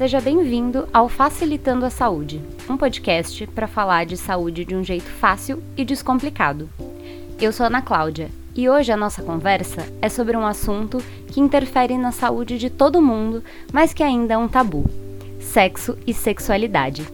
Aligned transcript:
Seja 0.00 0.18
bem-vindo 0.18 0.88
ao 0.94 1.10
Facilitando 1.10 1.84
a 1.84 1.90
Saúde, 1.90 2.40
um 2.70 2.74
podcast 2.74 3.46
para 3.48 3.66
falar 3.66 4.06
de 4.06 4.16
saúde 4.16 4.64
de 4.64 4.74
um 4.74 4.82
jeito 4.82 5.04
fácil 5.04 5.62
e 5.76 5.84
descomplicado. 5.84 6.70
Eu 7.38 7.52
sou 7.52 7.66
Ana 7.66 7.82
Cláudia 7.82 8.30
e 8.56 8.66
hoje 8.66 8.90
a 8.90 8.96
nossa 8.96 9.22
conversa 9.22 9.82
é 10.00 10.08
sobre 10.08 10.38
um 10.38 10.46
assunto 10.46 10.96
que 11.26 11.38
interfere 11.38 11.98
na 11.98 12.12
saúde 12.12 12.56
de 12.56 12.70
todo 12.70 13.02
mundo, 13.02 13.44
mas 13.74 13.92
que 13.92 14.02
ainda 14.02 14.32
é 14.32 14.38
um 14.38 14.48
tabu: 14.48 14.86
sexo 15.38 15.98
e 16.06 16.14
sexualidade. 16.14 17.06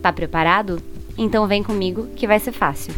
Tá 0.00 0.12
preparado? 0.12 0.80
Então 1.18 1.48
vem 1.48 1.64
comigo 1.64 2.06
que 2.14 2.28
vai 2.28 2.38
ser 2.38 2.52
fácil. 2.52 2.94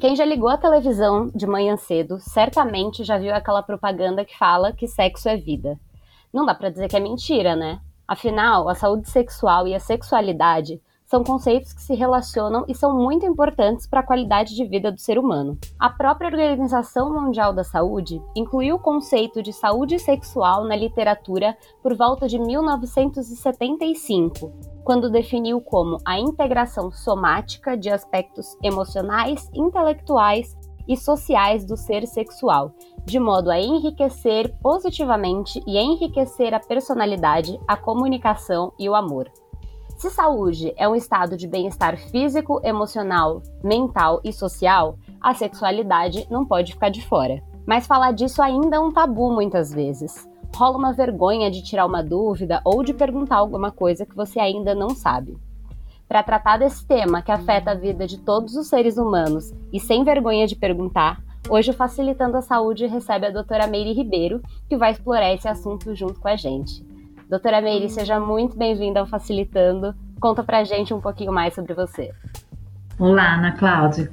Quem 0.00 0.16
já 0.16 0.24
ligou 0.24 0.48
a 0.48 0.58
televisão 0.58 1.30
de 1.32 1.46
manhã 1.46 1.76
cedo 1.76 2.18
certamente 2.18 3.04
já 3.04 3.16
viu 3.16 3.32
aquela 3.32 3.62
propaganda 3.62 4.24
que 4.24 4.36
fala 4.36 4.72
que 4.72 4.88
sexo 4.88 5.28
é 5.28 5.36
vida. 5.36 5.78
Não 6.38 6.46
dá 6.46 6.54
para 6.54 6.70
dizer 6.70 6.86
que 6.86 6.96
é 6.96 7.00
mentira, 7.00 7.56
né? 7.56 7.80
Afinal, 8.06 8.68
a 8.68 8.74
saúde 8.76 9.10
sexual 9.10 9.66
e 9.66 9.74
a 9.74 9.80
sexualidade 9.80 10.80
são 11.04 11.24
conceitos 11.24 11.72
que 11.72 11.82
se 11.82 11.96
relacionam 11.96 12.64
e 12.68 12.76
são 12.76 12.94
muito 12.94 13.26
importantes 13.26 13.88
para 13.88 13.98
a 13.98 14.06
qualidade 14.06 14.54
de 14.54 14.64
vida 14.64 14.92
do 14.92 15.00
ser 15.00 15.18
humano. 15.18 15.58
A 15.80 15.90
própria 15.90 16.28
Organização 16.28 17.12
Mundial 17.12 17.52
da 17.52 17.64
Saúde 17.64 18.22
incluiu 18.36 18.76
o 18.76 18.78
conceito 18.78 19.42
de 19.42 19.52
saúde 19.52 19.98
sexual 19.98 20.62
na 20.62 20.76
literatura 20.76 21.58
por 21.82 21.96
volta 21.96 22.28
de 22.28 22.38
1975, 22.38 24.52
quando 24.84 25.10
definiu 25.10 25.60
como 25.60 25.98
a 26.04 26.20
integração 26.20 26.92
somática 26.92 27.76
de 27.76 27.90
aspectos 27.90 28.56
emocionais, 28.62 29.50
intelectuais 29.52 30.56
e 30.88 30.96
sociais 30.96 31.64
do 31.64 31.76
ser 31.76 32.06
sexual, 32.06 32.72
de 33.04 33.20
modo 33.20 33.50
a 33.50 33.60
enriquecer 33.60 34.52
positivamente 34.62 35.62
e 35.66 35.78
enriquecer 35.78 36.54
a 36.54 36.60
personalidade, 36.60 37.60
a 37.68 37.76
comunicação 37.76 38.72
e 38.78 38.88
o 38.88 38.94
amor. 38.94 39.30
Se 39.98 40.10
saúde 40.10 40.72
é 40.76 40.88
um 40.88 40.94
estado 40.94 41.36
de 41.36 41.48
bem-estar 41.48 41.98
físico, 41.98 42.60
emocional, 42.64 43.42
mental 43.64 44.20
e 44.22 44.32
social, 44.32 44.96
a 45.20 45.34
sexualidade 45.34 46.26
não 46.30 46.46
pode 46.46 46.72
ficar 46.72 46.88
de 46.88 47.04
fora. 47.04 47.42
Mas 47.66 47.86
falar 47.86 48.12
disso 48.12 48.40
ainda 48.40 48.76
é 48.76 48.80
um 48.80 48.92
tabu 48.92 49.30
muitas 49.32 49.72
vezes. 49.72 50.26
Rola 50.54 50.78
uma 50.78 50.92
vergonha 50.92 51.50
de 51.50 51.62
tirar 51.62 51.84
uma 51.84 52.02
dúvida 52.02 52.62
ou 52.64 52.82
de 52.82 52.94
perguntar 52.94 53.36
alguma 53.36 53.70
coisa 53.70 54.06
que 54.06 54.14
você 54.16 54.40
ainda 54.40 54.74
não 54.74 54.90
sabe. 54.90 55.36
Para 56.08 56.22
tratar 56.22 56.56
desse 56.56 56.86
tema 56.86 57.20
que 57.20 57.30
afeta 57.30 57.72
a 57.72 57.74
vida 57.74 58.06
de 58.06 58.18
todos 58.18 58.56
os 58.56 58.66
seres 58.68 58.96
humanos 58.96 59.52
e 59.70 59.78
sem 59.78 60.02
vergonha 60.04 60.46
de 60.46 60.56
perguntar, 60.56 61.20
hoje 61.50 61.70
o 61.70 61.74
Facilitando 61.74 62.38
a 62.38 62.40
Saúde 62.40 62.86
recebe 62.86 63.26
a 63.26 63.30
doutora 63.30 63.66
Meire 63.66 63.92
Ribeiro, 63.92 64.40
que 64.66 64.76
vai 64.76 64.92
explorar 64.92 65.34
esse 65.34 65.46
assunto 65.46 65.94
junto 65.94 66.18
com 66.18 66.28
a 66.28 66.34
gente. 66.34 66.82
Doutora 67.28 67.60
Meire, 67.60 67.90
seja 67.90 68.18
muito 68.18 68.56
bem-vinda 68.56 69.00
ao 69.00 69.06
Facilitando. 69.06 69.94
Conta 70.18 70.42
pra 70.42 70.64
gente 70.64 70.94
um 70.94 71.00
pouquinho 71.00 71.30
mais 71.30 71.54
sobre 71.54 71.74
você. 71.74 72.10
Olá, 72.98 73.34
Ana 73.34 73.52
Cláudia. 73.52 74.10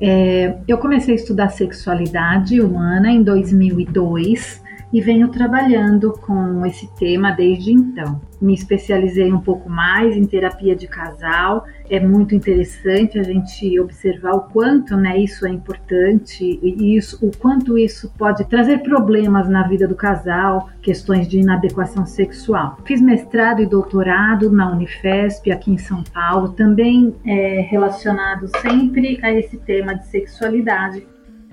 É, 0.00 0.56
eu 0.68 0.78
comecei 0.78 1.14
a 1.14 1.16
estudar 1.16 1.48
sexualidade 1.48 2.60
humana 2.60 3.10
em 3.10 3.20
2002 3.20 4.61
e 4.92 5.00
venho 5.00 5.28
trabalhando 5.28 6.12
com 6.12 6.64
esse 6.66 6.86
tema 6.94 7.32
desde 7.32 7.72
então. 7.72 8.20
Me 8.40 8.54
especializei 8.54 9.32
um 9.32 9.40
pouco 9.40 9.70
mais 9.70 10.16
em 10.16 10.24
terapia 10.24 10.74
de 10.74 10.86
casal. 10.88 11.64
É 11.88 12.00
muito 12.00 12.34
interessante 12.34 13.18
a 13.18 13.22
gente 13.22 13.78
observar 13.78 14.32
o 14.32 14.42
quanto, 14.42 14.96
né, 14.96 15.16
isso 15.16 15.46
é 15.46 15.50
importante 15.50 16.58
e 16.62 16.96
isso, 16.96 17.24
o 17.24 17.30
quanto 17.36 17.78
isso 17.78 18.12
pode 18.18 18.44
trazer 18.44 18.78
problemas 18.82 19.48
na 19.48 19.66
vida 19.66 19.86
do 19.86 19.94
casal, 19.94 20.68
questões 20.82 21.28
de 21.28 21.38
inadequação 21.38 22.04
sexual. 22.04 22.78
Fiz 22.84 23.00
mestrado 23.00 23.62
e 23.62 23.66
doutorado 23.66 24.50
na 24.50 24.70
Unifesp 24.72 25.50
aqui 25.50 25.70
em 25.70 25.78
São 25.78 26.02
Paulo, 26.02 26.50
também 26.50 27.14
é, 27.24 27.60
relacionado 27.70 28.48
sempre 28.60 29.20
a 29.22 29.32
esse 29.32 29.56
tema 29.58 29.94
de 29.94 30.06
sexualidade 30.08 31.06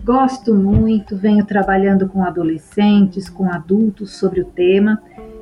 Gosto 0.09 0.55
muito, 0.55 1.15
venho 1.15 1.45
trabalhando 1.45 2.09
com 2.09 2.23
adolescentes, 2.23 3.29
com 3.29 3.47
adultos 3.53 4.17
sobre 4.17 4.41
o 4.41 4.45
tema 4.45 4.99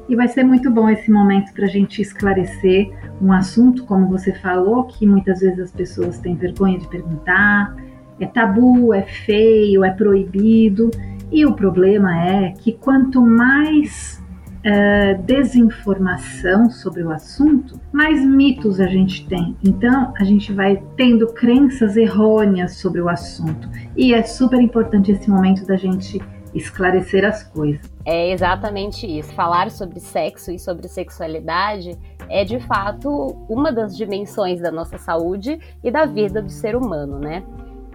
e 0.10 0.14
vai 0.14 0.28
ser 0.28 0.44
muito 0.44 0.70
bom 0.70 0.90
esse 0.90 1.10
momento 1.10 1.54
para 1.54 1.64
a 1.64 1.70
gente 1.70 2.02
esclarecer 2.02 2.92
um 3.22 3.32
assunto, 3.32 3.86
como 3.86 4.10
você 4.10 4.34
falou, 4.34 4.84
que 4.84 5.08
muitas 5.08 5.40
vezes 5.40 5.58
as 5.58 5.72
pessoas 5.72 6.20
têm 6.20 6.36
vergonha 6.36 6.78
de 6.80 6.88
perguntar, 6.90 7.78
é 8.20 8.26
tabu, 8.26 8.94
é 8.94 9.04
feio, 9.04 9.86
é 9.86 9.92
proibido. 9.92 10.92
E 11.32 11.46
o 11.46 11.54
problema 11.54 12.22
é 12.22 12.52
que 12.52 12.74
quanto 12.74 13.22
mais 13.22 14.22
uh, 14.68 15.22
desinformação 15.24 16.70
sobre 16.70 17.04
o 17.04 17.12
assunto, 17.12 17.80
mais 17.92 18.24
mitos 18.24 18.80
a 18.80 18.88
gente 18.88 19.26
tem. 19.28 19.56
Então, 19.64 20.14
a 20.20 20.24
gente 20.24 20.52
vai 20.52 20.84
tendo 20.98 21.28
crenças 21.28 21.96
errôneas 21.96 22.76
sobre 22.76 23.02
o 23.02 23.08
assunto. 23.08 23.70
E 23.96 24.14
é 24.14 24.24
super 24.24 24.60
importante 24.60 25.12
esse 25.12 25.30
momento 25.30 25.66
da 25.66 25.78
gente 25.78 26.22
esclarecer 26.54 27.24
as 27.24 27.44
coisas. 27.44 27.82
É 28.06 28.32
exatamente 28.32 29.06
isso. 29.06 29.34
Falar 29.34 29.70
sobre 29.72 30.00
sexo 30.00 30.52
e 30.52 30.60
sobre 30.60 30.88
sexualidade 30.88 31.98
é 32.30 32.44
de 32.44 32.60
fato 32.60 33.10
uma 33.50 33.72
das 33.72 33.96
dimensões 33.96 34.60
da 34.60 34.72
nossa 34.72 34.98
saúde 34.98 35.60
e 35.84 35.92
da 35.92 36.06
vida 36.06 36.42
do 36.42 36.50
ser 36.50 36.76
humano, 36.76 37.20
né? 37.20 37.44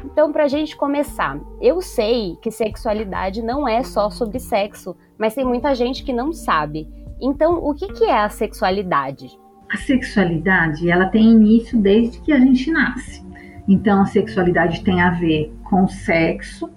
Então, 0.05 0.33
para 0.33 0.45
a 0.45 0.49
gente 0.49 0.77
começar, 0.77 1.39
eu 1.61 1.81
sei 1.81 2.37
que 2.43 2.51
sexualidade 2.51 3.43
não 3.43 3.69
é 3.69 3.83
só 3.83 4.11
sobre 4.11 4.39
sexo, 4.41 4.97
mas 5.17 5.35
tem 5.35 5.45
muita 5.45 5.75
gente 5.75 6.03
que 6.03 6.13
não 6.13 6.33
sabe. 6.33 6.89
Então, 7.21 7.65
o 7.65 7.73
que, 7.73 7.87
que 7.93 8.05
é 8.05 8.19
a 8.19 8.29
sexualidade? 8.29 9.39
A 9.71 9.77
sexualidade, 9.77 10.91
ela 10.91 11.07
tem 11.07 11.31
início 11.31 11.79
desde 11.79 12.21
que 12.21 12.33
a 12.33 12.39
gente 12.39 12.71
nasce. 12.71 13.25
Então, 13.69 14.03
a 14.03 14.07
sexualidade 14.07 14.83
tem 14.83 15.01
a 15.01 15.11
ver 15.11 15.55
com 15.65 15.87
sexo, 15.87 16.69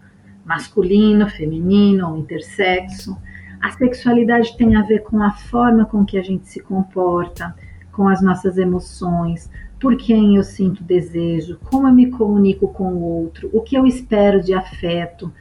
masculino, 0.46 1.28
feminino 1.28 2.12
ou 2.12 2.18
intersexo. 2.18 3.18
A 3.60 3.72
sexualidade 3.72 4.56
tem 4.56 4.76
a 4.76 4.84
ver 4.84 5.00
com 5.00 5.22
a 5.22 5.32
forma 5.32 5.86
com 5.86 6.06
que 6.06 6.18
a 6.18 6.22
gente 6.22 6.48
se 6.48 6.60
comporta, 6.60 7.56
com 7.92 8.08
as 8.08 8.22
nossas 8.22 8.58
emoções, 8.58 9.50
por 9.80 9.98
quem 9.98 10.36
eu 10.36 10.44
sinto 10.44 10.84
desejo, 10.84 11.60
como 11.66 11.88
eu 11.88 11.94
me 11.94 12.10
comunico 12.10 12.68
com 12.68 12.94
o 12.94 13.02
outro, 13.02 13.50
o 13.54 13.62
que 13.62 13.76
eu 13.76 13.86
espero 13.86 14.42
de 14.42 14.54
afeto. 14.54 15.32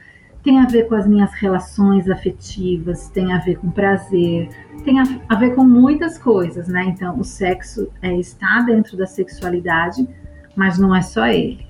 Tem 0.43 0.59
a 0.59 0.67
ver 0.67 0.87
com 0.87 0.93
as 0.93 1.07
minhas 1.07 1.33
relações 1.33 2.07
afetivas, 2.07 3.09
tem 3.09 3.33
a 3.33 3.39
ver 3.39 3.57
com 3.57 3.71
prazer, 3.71 4.49
tem 4.83 4.99
a, 4.99 5.03
a 5.27 5.35
ver 5.35 5.55
com 5.55 5.63
muitas 5.63 6.19
coisas, 6.19 6.67
né? 6.67 6.85
Então, 6.85 7.19
o 7.19 7.23
sexo 7.23 7.89
é, 7.99 8.15
está 8.19 8.61
dentro 8.61 8.95
da 8.95 9.07
sexualidade, 9.07 10.07
mas 10.55 10.77
não 10.77 10.95
é 10.95 11.01
só 11.01 11.25
ele. 11.25 11.65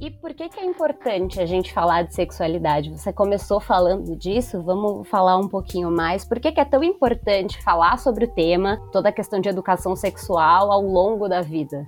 E 0.00 0.10
por 0.10 0.32
que, 0.32 0.48
que 0.48 0.58
é 0.58 0.64
importante 0.64 1.38
a 1.38 1.44
gente 1.44 1.74
falar 1.74 2.04
de 2.04 2.14
sexualidade? 2.14 2.88
Você 2.88 3.12
começou 3.12 3.60
falando 3.60 4.16
disso, 4.16 4.62
vamos 4.62 5.06
falar 5.06 5.36
um 5.36 5.46
pouquinho 5.46 5.90
mais. 5.90 6.24
Por 6.24 6.40
que, 6.40 6.50
que 6.50 6.58
é 6.58 6.64
tão 6.64 6.82
importante 6.82 7.62
falar 7.62 7.98
sobre 7.98 8.24
o 8.24 8.28
tema, 8.28 8.80
toda 8.90 9.10
a 9.10 9.12
questão 9.12 9.38
de 9.42 9.50
educação 9.50 9.94
sexual 9.94 10.72
ao 10.72 10.80
longo 10.80 11.28
da 11.28 11.42
vida? 11.42 11.86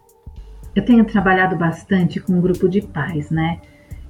Eu 0.77 0.85
tenho 0.85 1.07
trabalhado 1.07 1.57
bastante 1.57 2.21
com 2.21 2.35
um 2.35 2.41
grupo 2.43 2.69
de 2.69 2.83
pais, 2.83 3.31
né? 3.31 3.59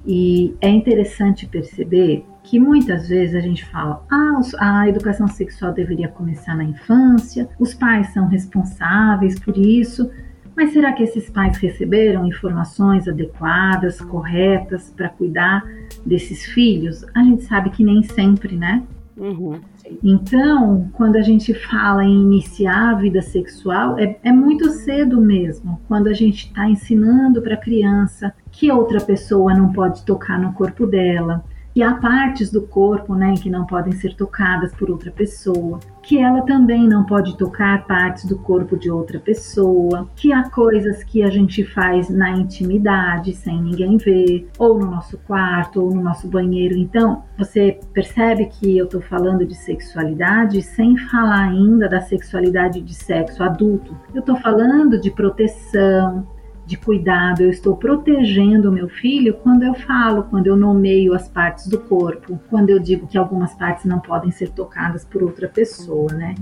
E 0.05 0.53
é 0.59 0.67
interessante 0.67 1.47
perceber 1.47 2.25
que 2.43 2.59
muitas 2.59 3.07
vezes 3.07 3.35
a 3.35 3.39
gente 3.39 3.63
fala: 3.63 4.05
ah, 4.11 4.41
a 4.59 4.89
educação 4.89 5.29
sexual 5.29 5.71
deveria 5.71 6.09
começar 6.09 6.55
na 6.57 6.65
infância, 6.65 7.47
os 7.57 7.73
pais 7.73 8.11
são 8.13 8.27
responsáveis 8.27 9.39
por 9.39 9.57
isso. 9.57 10.11
Mas 10.55 10.71
será 10.71 10.93
que 10.93 11.03
esses 11.03 11.29
pais 11.29 11.57
receberam 11.57 12.27
informações 12.27 13.07
adequadas, 13.07 13.99
corretas 14.01 14.93
para 14.95 15.09
cuidar 15.09 15.63
desses 16.05 16.45
filhos? 16.45 17.03
A 17.15 17.23
gente 17.23 17.43
sabe 17.43 17.69
que 17.71 17.83
nem 17.83 18.03
sempre, 18.03 18.55
né? 18.55 18.83
Uhum. 19.17 19.59
Então, 20.03 20.89
quando 20.93 21.17
a 21.17 21.21
gente 21.21 21.53
fala 21.53 22.03
em 22.03 22.21
iniciar 22.21 22.91
a 22.91 22.95
vida 22.95 23.21
sexual, 23.21 23.97
é, 23.99 24.17
é 24.23 24.31
muito 24.31 24.69
cedo 24.69 25.21
mesmo. 25.21 25.79
Quando 25.87 26.07
a 26.07 26.13
gente 26.13 26.47
está 26.47 26.67
ensinando 26.67 27.41
para 27.41 27.55
a 27.55 27.57
criança 27.57 28.33
que 28.51 28.71
outra 28.71 29.01
pessoa 29.01 29.53
não 29.53 29.71
pode 29.71 30.03
tocar 30.05 30.39
no 30.39 30.53
corpo 30.53 30.87
dela, 30.87 31.43
que 31.73 31.81
há 31.81 31.95
partes 31.95 32.51
do 32.51 32.61
corpo 32.61 33.15
né, 33.15 33.33
que 33.33 33.49
não 33.49 33.65
podem 33.65 33.93
ser 33.93 34.15
tocadas 34.15 34.73
por 34.75 34.91
outra 34.91 35.11
pessoa, 35.11 35.79
que 36.03 36.19
ela 36.19 36.41
também 36.41 36.87
não 36.87 37.05
pode 37.05 37.35
tocar 37.37 37.85
partes 37.87 38.25
do 38.25 38.37
corpo 38.37 38.77
de 38.77 38.91
outra 38.91 39.19
pessoa, 39.19 40.07
que 40.15 40.31
há 40.31 40.49
coisas 40.49 41.03
que 41.03 41.23
a 41.23 41.29
gente 41.29 41.63
faz 41.63 42.09
na 42.09 42.31
intimidade, 42.31 43.33
sem 43.33 43.61
ninguém 43.61 43.97
ver, 43.97 44.47
ou 44.59 44.77
no 44.77 44.85
nosso 44.85 45.17
quarto, 45.19 45.81
ou 45.81 45.95
no 45.95 46.01
nosso 46.01 46.27
banheiro. 46.27 46.77
Então, 46.77 47.23
você 47.37 47.79
percebe 47.93 48.45
que 48.45 48.77
eu 48.77 48.85
estou 48.85 49.01
falando 49.01 49.45
de 49.45 49.55
sexualidade 49.55 50.61
sem 50.61 50.95
falar 50.97 51.49
ainda 51.49 51.89
da 51.89 52.01
sexualidade 52.01 52.81
de 52.81 52.93
sexo 52.93 53.41
adulto. 53.41 53.97
Eu 54.13 54.19
estou 54.19 54.35
falando 54.35 54.99
de 54.99 55.09
proteção, 55.09 56.27
de 56.65 56.77
cuidado, 56.77 57.41
eu 57.41 57.49
estou 57.49 57.75
protegendo 57.75 58.69
o 58.69 58.71
meu 58.71 58.87
filho 58.87 59.33
quando 59.35 59.63
eu 59.63 59.73
falo, 59.73 60.23
quando 60.23 60.47
eu 60.47 60.55
nomeio 60.55 61.13
as 61.13 61.27
partes 61.27 61.67
do 61.67 61.79
corpo, 61.79 62.39
quando 62.49 62.69
eu 62.69 62.79
digo 62.79 63.07
que 63.07 63.17
algumas 63.17 63.53
partes 63.53 63.85
não 63.85 63.99
podem 63.99 64.31
ser 64.31 64.49
tocadas 64.51 65.03
por 65.03 65.23
outra 65.23 65.47
pessoa, 65.47 66.11
né? 66.13 66.35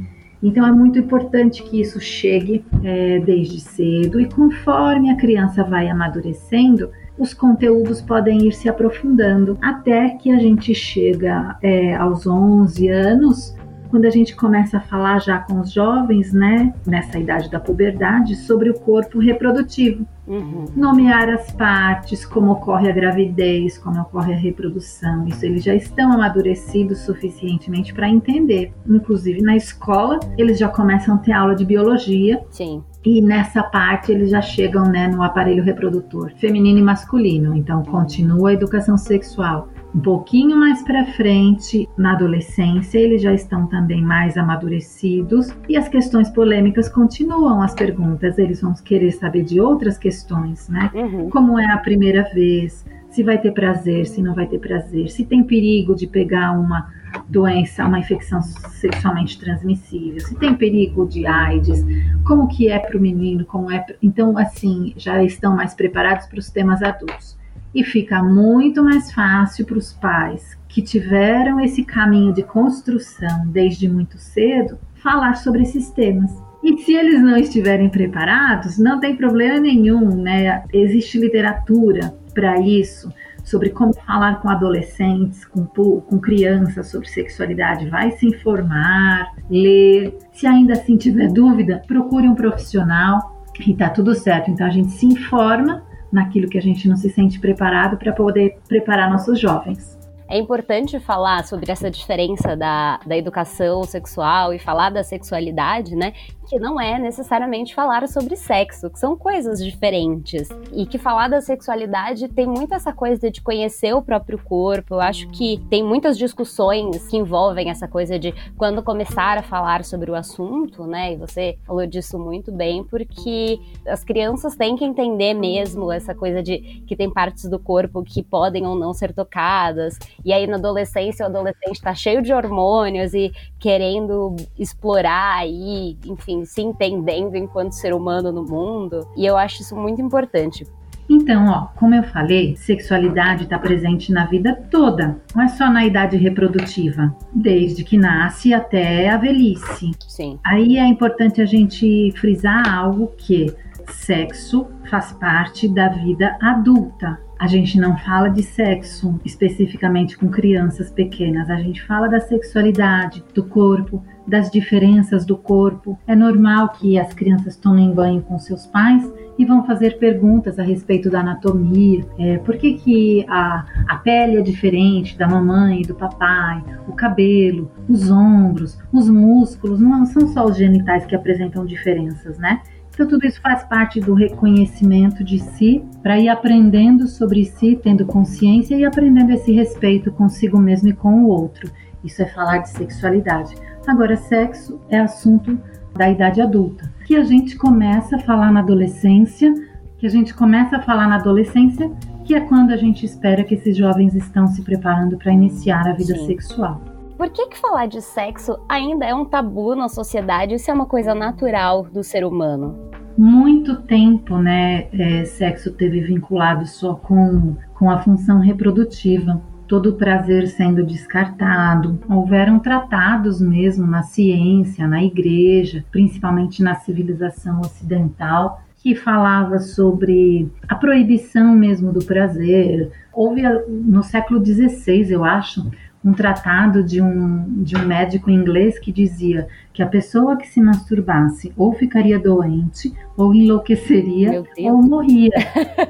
Então 0.44 0.66
é 0.66 0.72
muito 0.72 0.98
importante 0.98 1.62
que 1.64 1.80
isso 1.80 2.00
chegue 2.00 2.66
é, 2.84 3.20
desde 3.20 3.60
cedo 3.60 4.20
e 4.20 4.28
conforme 4.28 5.12
a 5.12 5.18
criança 5.18 5.64
vai 5.64 5.88
amadurecendo, 5.88 6.90
os 7.18 7.34
conteúdos 7.34 8.02
podem 8.02 8.48
ir 8.48 8.52
se 8.52 8.68
aprofundando 8.68 9.58
até 9.62 10.10
que 10.10 10.32
a 10.32 10.40
gente 10.40 10.74
chega 10.74 11.58
é, 11.62 11.96
aos 11.96 12.26
11 12.26 12.88
anos 12.90 13.56
quando 13.92 14.06
a 14.06 14.10
gente 14.10 14.36
começa 14.36 14.78
a 14.78 14.82
falar 14.82 15.20
já 15.20 15.40
com 15.40 15.60
os 15.60 15.72
jovens, 15.72 16.32
né, 16.32 16.74
nessa 16.88 17.20
idade 17.20 17.52
da 17.52 17.60
puberdade, 17.60 18.38
sobre 18.38 18.70
o 18.70 18.74
corpo 18.74 19.20
reprodutivo. 19.20 20.08
Uhum. 20.32 20.66
Nomear 20.78 21.30
as 21.30 21.52
partes, 21.52 22.26
como 22.26 22.54
ocorre 22.54 22.90
a 22.90 22.94
gravidez, 22.94 23.78
como 23.78 24.00
ocorre 24.00 24.34
a 24.34 24.38
reprodução. 24.38 25.28
Isso 25.28 25.46
eles 25.46 25.62
já 25.62 25.76
estão 25.76 26.14
amadurecidos 26.14 27.00
suficientemente 27.00 27.94
para 27.94 28.08
entender. 28.08 28.74
Inclusive 28.88 29.42
na 29.42 29.58
escola, 29.58 30.20
eles 30.38 30.58
já 30.58 30.70
começam 30.70 31.16
a 31.16 31.18
ter 31.18 31.34
aula 31.34 31.54
de 31.54 31.66
biologia. 31.66 32.42
Sim. 32.50 32.82
E 33.04 33.22
nessa 33.22 33.62
parte 33.62 34.12
eles 34.12 34.30
já 34.30 34.42
chegam 34.42 34.86
né, 34.86 35.08
no 35.08 35.22
aparelho 35.22 35.64
reprodutor 35.64 36.32
feminino 36.38 36.80
e 36.80 36.84
masculino. 36.84 37.54
Então 37.54 37.84
continua 37.84 38.52
a 38.52 38.54
educação 38.54 38.98
sexual 38.98 39.68
um 39.94 40.00
pouquinho 40.00 40.58
mais 40.58 40.82
para 40.84 41.06
frente, 41.06 41.88
na 41.98 42.14
adolescência, 42.14 42.98
eles 42.98 43.22
já 43.22 43.34
estão 43.34 43.68
também 43.68 44.02
mais 44.02 44.38
amadurecidos 44.38 45.50
e 45.68 45.76
as 45.76 45.90
questões 45.90 46.30
polêmicas 46.30 46.88
continuam 46.88 47.62
as 47.62 47.74
perguntas. 47.74 48.38
Eles 48.38 48.62
vão 48.62 48.74
querer 48.74 49.12
saber 49.12 49.44
de 49.44 49.60
outras 49.60 49.98
questões, 49.98 50.70
né? 50.70 50.90
Uhum. 50.94 51.30
Como 51.30 51.60
é 51.60 51.72
a 51.74 51.78
primeira 51.78 52.24
vez? 52.34 52.86
Se 53.10 53.22
vai 53.22 53.38
ter 53.38 53.52
prazer, 53.52 54.06
se 54.06 54.22
não 54.22 54.34
vai 54.34 54.48
ter 54.48 54.60
prazer, 54.60 55.10
se 55.10 55.26
tem 55.26 55.44
perigo 55.44 55.94
de 55.94 56.08
pegar 56.08 56.54
uma 56.54 56.90
doença, 57.28 57.86
uma 57.86 58.00
infecção 58.00 58.42
sexualmente 58.42 59.38
transmissível, 59.38 60.22
se 60.22 60.34
tem 60.36 60.56
perigo 60.56 61.06
de 61.06 61.26
AIDS, 61.26 61.86
como 62.26 62.48
que 62.48 62.70
é 62.70 62.80
para 62.80 62.98
o 62.98 63.02
menino, 63.02 63.44
como 63.44 63.70
é. 63.70 63.86
Então, 64.02 64.38
assim, 64.38 64.94
já 64.96 65.22
estão 65.22 65.54
mais 65.54 65.74
preparados 65.74 66.26
para 66.28 66.40
os 66.40 66.50
temas 66.50 66.82
adultos 66.82 67.41
e 67.74 67.84
fica 67.84 68.22
muito 68.22 68.84
mais 68.84 69.12
fácil 69.12 69.66
para 69.66 69.78
os 69.78 69.94
pais 69.94 70.58
que 70.68 70.82
tiveram 70.82 71.60
esse 71.60 71.84
caminho 71.84 72.34
de 72.34 72.44
construção 72.44 73.48
desde 73.48 73.90
muito 73.90 74.18
cedo 74.18 74.78
falar 74.96 75.36
sobre 75.36 75.64
esses 75.64 75.90
temas. 75.90 76.32
E 76.64 76.78
se 76.78 76.94
eles 76.94 77.22
não 77.22 77.36
estiverem 77.38 77.90
preparados, 77.90 78.78
não 78.78 79.00
tem 79.00 79.16
problema 79.16 79.60
nenhum, 79.60 80.16
né? 80.16 80.64
Existe 80.72 81.20
literatura 81.20 82.14
para 82.34 82.60
isso, 82.60 83.12
sobre 83.44 83.72
como 83.72 83.94
falar 83.94 84.42
com 84.42 84.50
adolescentes, 84.50 85.44
com, 85.44 85.66
com 85.66 86.20
crianças 86.20 86.88
sobre 86.88 87.08
sexualidade. 87.08 87.90
Vai 87.90 88.12
se 88.12 88.28
informar, 88.28 89.34
ler. 89.50 90.18
Se 90.32 90.46
ainda 90.46 90.74
assim 90.74 90.98
tiver 90.98 91.28
dúvida, 91.30 91.82
procure 91.88 92.28
um 92.28 92.36
profissional 92.36 93.44
e 93.66 93.74
tá 93.74 93.90
tudo 93.90 94.14
certo. 94.14 94.52
Então 94.52 94.66
a 94.66 94.70
gente 94.70 94.92
se 94.92 95.06
informa 95.06 95.84
naquilo 96.12 96.50
que 96.50 96.58
a 96.58 96.62
gente 96.62 96.88
não 96.88 96.96
se 96.96 97.10
sente 97.10 97.40
preparado 97.40 97.98
para 97.98 98.12
poder 98.12 98.58
preparar 98.68 99.10
nossos 99.10 99.40
jovens. 99.40 100.00
É 100.32 100.38
importante 100.38 100.98
falar 100.98 101.44
sobre 101.44 101.70
essa 101.70 101.92
diferença 101.92 102.56
da, 102.56 103.00
da 103.06 103.18
educação 103.18 103.84
sexual 103.84 104.54
e 104.54 104.60
falar 104.60 104.90
da 104.90 105.04
sexualidade, 105.04 105.94
né? 105.94 106.14
Que 106.52 106.60
não 106.60 106.82
é 106.82 107.00
necessariamente 107.00 107.74
falar 107.74 108.06
sobre 108.10 108.36
sexo, 108.36 108.90
que 108.90 109.00
são 109.00 109.16
coisas 109.16 109.64
diferentes. 109.64 110.50
E 110.74 110.86
que 110.86 110.98
falar 110.98 111.30
da 111.30 111.40
sexualidade 111.40 112.28
tem 112.28 112.46
muito 112.46 112.74
essa 112.74 112.92
coisa 112.92 113.32
de 113.32 113.42
conhecer 113.42 113.94
o 113.94 114.02
próprio 114.02 114.38
corpo. 114.38 114.96
Eu 114.96 115.00
acho 115.00 115.30
que 115.30 115.64
tem 115.70 115.82
muitas 115.82 116.18
discussões 116.18 117.08
que 117.08 117.16
envolvem 117.16 117.70
essa 117.70 117.88
coisa 117.88 118.20
de 118.20 118.34
quando 118.58 118.84
começar 118.84 119.38
a 119.38 119.42
falar 119.42 119.86
sobre 119.86 120.12
o 120.12 120.16
assunto, 120.16 120.86
né? 120.86 121.14
E 121.14 121.16
você 121.16 121.58
falou 121.66 121.88
disso 121.88 122.20
muito 122.20 122.52
bem, 122.52 122.84
porque 122.84 123.58
as 123.88 124.04
crianças 124.04 124.54
têm 124.54 124.76
que 124.76 124.84
entender 124.84 125.34
mesmo 125.34 125.90
essa 125.90 126.14
coisa 126.14 126.44
de 126.44 126.84
que 126.86 126.98
tem 126.98 127.10
partes 127.10 127.46
do 127.46 127.60
corpo 127.60 128.04
que 128.04 128.22
podem 128.22 128.68
ou 128.68 128.76
não 128.76 128.94
ser 128.94 129.14
tocadas. 129.14 129.98
E 130.26 130.34
aí 130.34 130.46
na 130.48 130.58
adolescência 130.58 131.26
o 131.26 131.30
adolescente 131.30 131.76
está 131.76 131.96
cheio 131.96 132.22
de 132.22 132.34
hormônios 132.34 133.14
e 133.14 133.32
querendo 133.58 134.36
explorar 134.60 135.38
aí, 135.38 135.98
enfim, 136.06 136.41
se 136.46 136.62
entendendo 136.62 137.36
enquanto 137.36 137.74
ser 137.74 137.94
humano 137.94 138.32
no 138.32 138.44
mundo. 138.44 139.08
E 139.16 139.26
eu 139.26 139.38
acho 139.38 139.62
isso 139.62 139.76
muito 139.76 140.02
importante. 140.02 140.66
Então, 141.10 141.48
ó, 141.48 141.68
como 141.78 141.94
eu 141.94 142.04
falei, 142.04 142.56
sexualidade 142.56 143.44
está 143.44 143.60
presente 143.60 144.14
na 144.14 144.26
vida 144.26 144.56
toda, 144.72 145.20
não 145.36 145.44
é 145.44 145.48
só 145.50 145.70
na 145.70 145.86
idade 145.86 146.16
reprodutiva, 146.16 147.14
desde 147.34 147.84
que 147.84 147.98
nasce 147.98 148.54
até 148.54 149.10
a 149.10 149.18
velhice. 149.18 149.92
Sim. 150.08 150.40
Aí 150.46 150.78
é 150.78 150.86
importante 150.86 151.42
a 151.42 151.46
gente 151.46 152.14
frisar 152.16 152.74
algo 152.74 153.12
que 153.18 153.54
sexo 153.90 154.68
faz 154.90 155.12
parte 155.14 155.68
da 155.68 155.90
vida 155.90 156.38
adulta. 156.42 157.20
A 157.38 157.48
gente 157.48 157.80
não 157.80 157.98
fala 157.98 158.30
de 158.30 158.44
sexo 158.44 159.20
especificamente 159.26 160.18
com 160.18 160.30
crianças 160.30 160.92
pequenas, 160.92 161.50
a 161.50 161.58
gente 161.58 161.84
fala 161.84 162.08
da 162.08 162.20
sexualidade, 162.20 163.24
do 163.34 163.44
corpo, 163.44 164.02
das 164.32 164.50
diferenças 164.50 165.26
do 165.26 165.36
corpo. 165.38 166.00
É 166.08 166.16
normal 166.16 166.70
que 166.70 166.98
as 166.98 167.14
crianças 167.14 167.58
tomem 167.58 167.94
banho 167.94 168.22
com 168.22 168.40
seus 168.40 168.66
pais 168.66 169.12
e 169.38 169.46
vão 169.46 169.66
fazer 169.66 169.98
perguntas 169.98 170.58
a 170.58 170.64
respeito 170.64 171.10
da 171.10 171.20
anatomia, 171.20 172.06
é, 172.18 172.38
por 172.38 172.58
que, 172.58 172.74
que 172.74 173.26
a, 173.28 173.66
a 173.88 173.98
pele 173.98 174.38
é 174.38 174.42
diferente 174.42 175.18
da 175.18 175.28
mamãe 175.28 175.82
e 175.82 175.86
do 175.86 175.96
papai, 175.96 176.64
o 176.88 176.94
cabelo, 176.94 177.70
os 177.90 178.10
ombros, 178.10 178.80
os 178.94 179.10
músculos, 179.10 179.80
não 179.80 180.06
são 180.06 180.28
só 180.28 180.46
os 180.46 180.58
genitais 180.58 181.06
que 181.06 181.16
apresentam 181.16 181.66
diferenças, 181.66 182.38
né? 182.38 182.62
Então, 182.94 183.08
tudo 183.08 183.26
isso 183.26 183.42
faz 183.42 183.64
parte 183.64 184.00
do 184.00 184.14
reconhecimento 184.14 185.24
de 185.24 185.40
si, 185.40 185.84
para 186.04 186.20
ir 186.20 186.30
aprendendo 186.30 187.08
sobre 187.08 187.46
si, 187.46 187.80
tendo 187.82 188.06
consciência 188.06 188.76
e 188.76 188.86
aprendendo 188.86 189.32
esse 189.32 189.52
respeito 189.52 190.12
consigo 190.12 190.60
mesmo 190.60 190.90
e 190.90 190.94
com 190.94 191.24
o 191.24 191.28
outro. 191.28 191.72
Isso 192.04 192.22
é 192.22 192.26
falar 192.26 192.60
de 192.60 192.70
sexualidade. 192.70 193.56
Agora, 193.88 194.16
sexo 194.16 194.80
é 194.90 195.00
assunto 195.00 195.58
da 195.96 196.10
idade 196.10 196.42
adulta, 196.42 196.92
que 197.06 197.16
a 197.16 197.24
gente 197.24 197.58
começa 197.58 198.16
a 198.16 198.20
falar 198.20 198.52
na 198.52 198.62
adolescência, 198.62 199.54
que 199.98 200.08
a 200.08 200.10
gente 200.10 200.34
começa 200.34 200.78
a 200.78 200.82
falar 200.82 201.08
na 201.08 201.16
adolescência, 201.16 201.92
que 202.24 202.34
é 202.34 202.40
quando 202.40 202.72
a 202.72 202.78
gente 202.78 203.06
espera 203.06 203.44
que 203.44 203.56
esses 203.56 203.76
jovens 203.76 204.16
estão 204.16 204.48
se 204.48 204.62
preparando 204.62 205.18
para 205.18 205.32
iniciar 205.32 205.88
a 205.88 205.94
vida 205.94 206.16
Sim. 206.16 206.28
sexual. 206.28 206.82
Por 207.18 207.30
que, 207.30 207.48
que 207.48 207.60
falar 207.60 207.86
de 207.86 208.02
sexo 208.02 208.58
ainda 208.68 209.06
é 209.06 209.14
um 209.14 209.26
tabu 209.26 209.76
na 209.76 209.88
sociedade? 209.88 210.56
Isso 210.56 210.72
é 210.72 210.74
uma 210.74 210.88
coisa 210.88 211.14
natural 211.14 211.84
do 211.84 212.04
ser 212.04 212.26
humano? 212.26 212.90
Muito 213.18 213.82
tempo, 213.84 214.38
né, 214.38 214.88
é, 214.94 215.26
sexo 215.26 215.72
teve 215.72 216.00
vinculado 216.02 216.66
só 216.66 216.96
com, 216.96 217.56
com 217.76 217.92
a 217.92 218.00
função 218.00 218.40
reprodutiva 218.40 219.42
todo 219.72 219.92
o 219.92 219.94
prazer 219.94 220.50
sendo 220.50 220.86
descartado. 220.86 221.98
Houveram 222.10 222.60
tratados 222.60 223.40
mesmo 223.40 223.88
na 223.88 224.04
ciência, 224.04 224.86
na 224.86 225.02
igreja, 225.02 225.86
principalmente 225.90 226.62
na 226.62 226.76
civilização 226.76 227.62
ocidental, 227.62 228.62
que 228.80 228.94
falava 228.94 229.60
sobre 229.60 230.52
a 230.68 230.76
proibição 230.76 231.56
mesmo 231.56 231.94
do 231.94 232.04
prazer. 232.04 232.92
Houve 233.14 233.44
no 233.70 234.04
século 234.04 234.46
XVI, 234.46 235.10
eu 235.10 235.24
acho, 235.24 235.66
um 236.04 236.12
tratado 236.12 236.84
de 236.84 237.02
um, 237.02 237.64
de 237.64 237.78
um 237.78 237.86
médico 237.86 238.30
inglês 238.30 238.78
que 238.78 238.92
dizia 238.92 239.48
que 239.74 239.82
a 239.82 239.88
pessoa 239.88 240.38
que 240.38 240.48
se 240.48 240.62
masturbasse 240.62 241.52
ou 241.56 241.74
ficaria 241.74 242.20
doente, 242.20 242.94
ou 243.16 243.34
enlouqueceria, 243.34 244.44
ou 244.58 244.82
morria. 244.82 245.32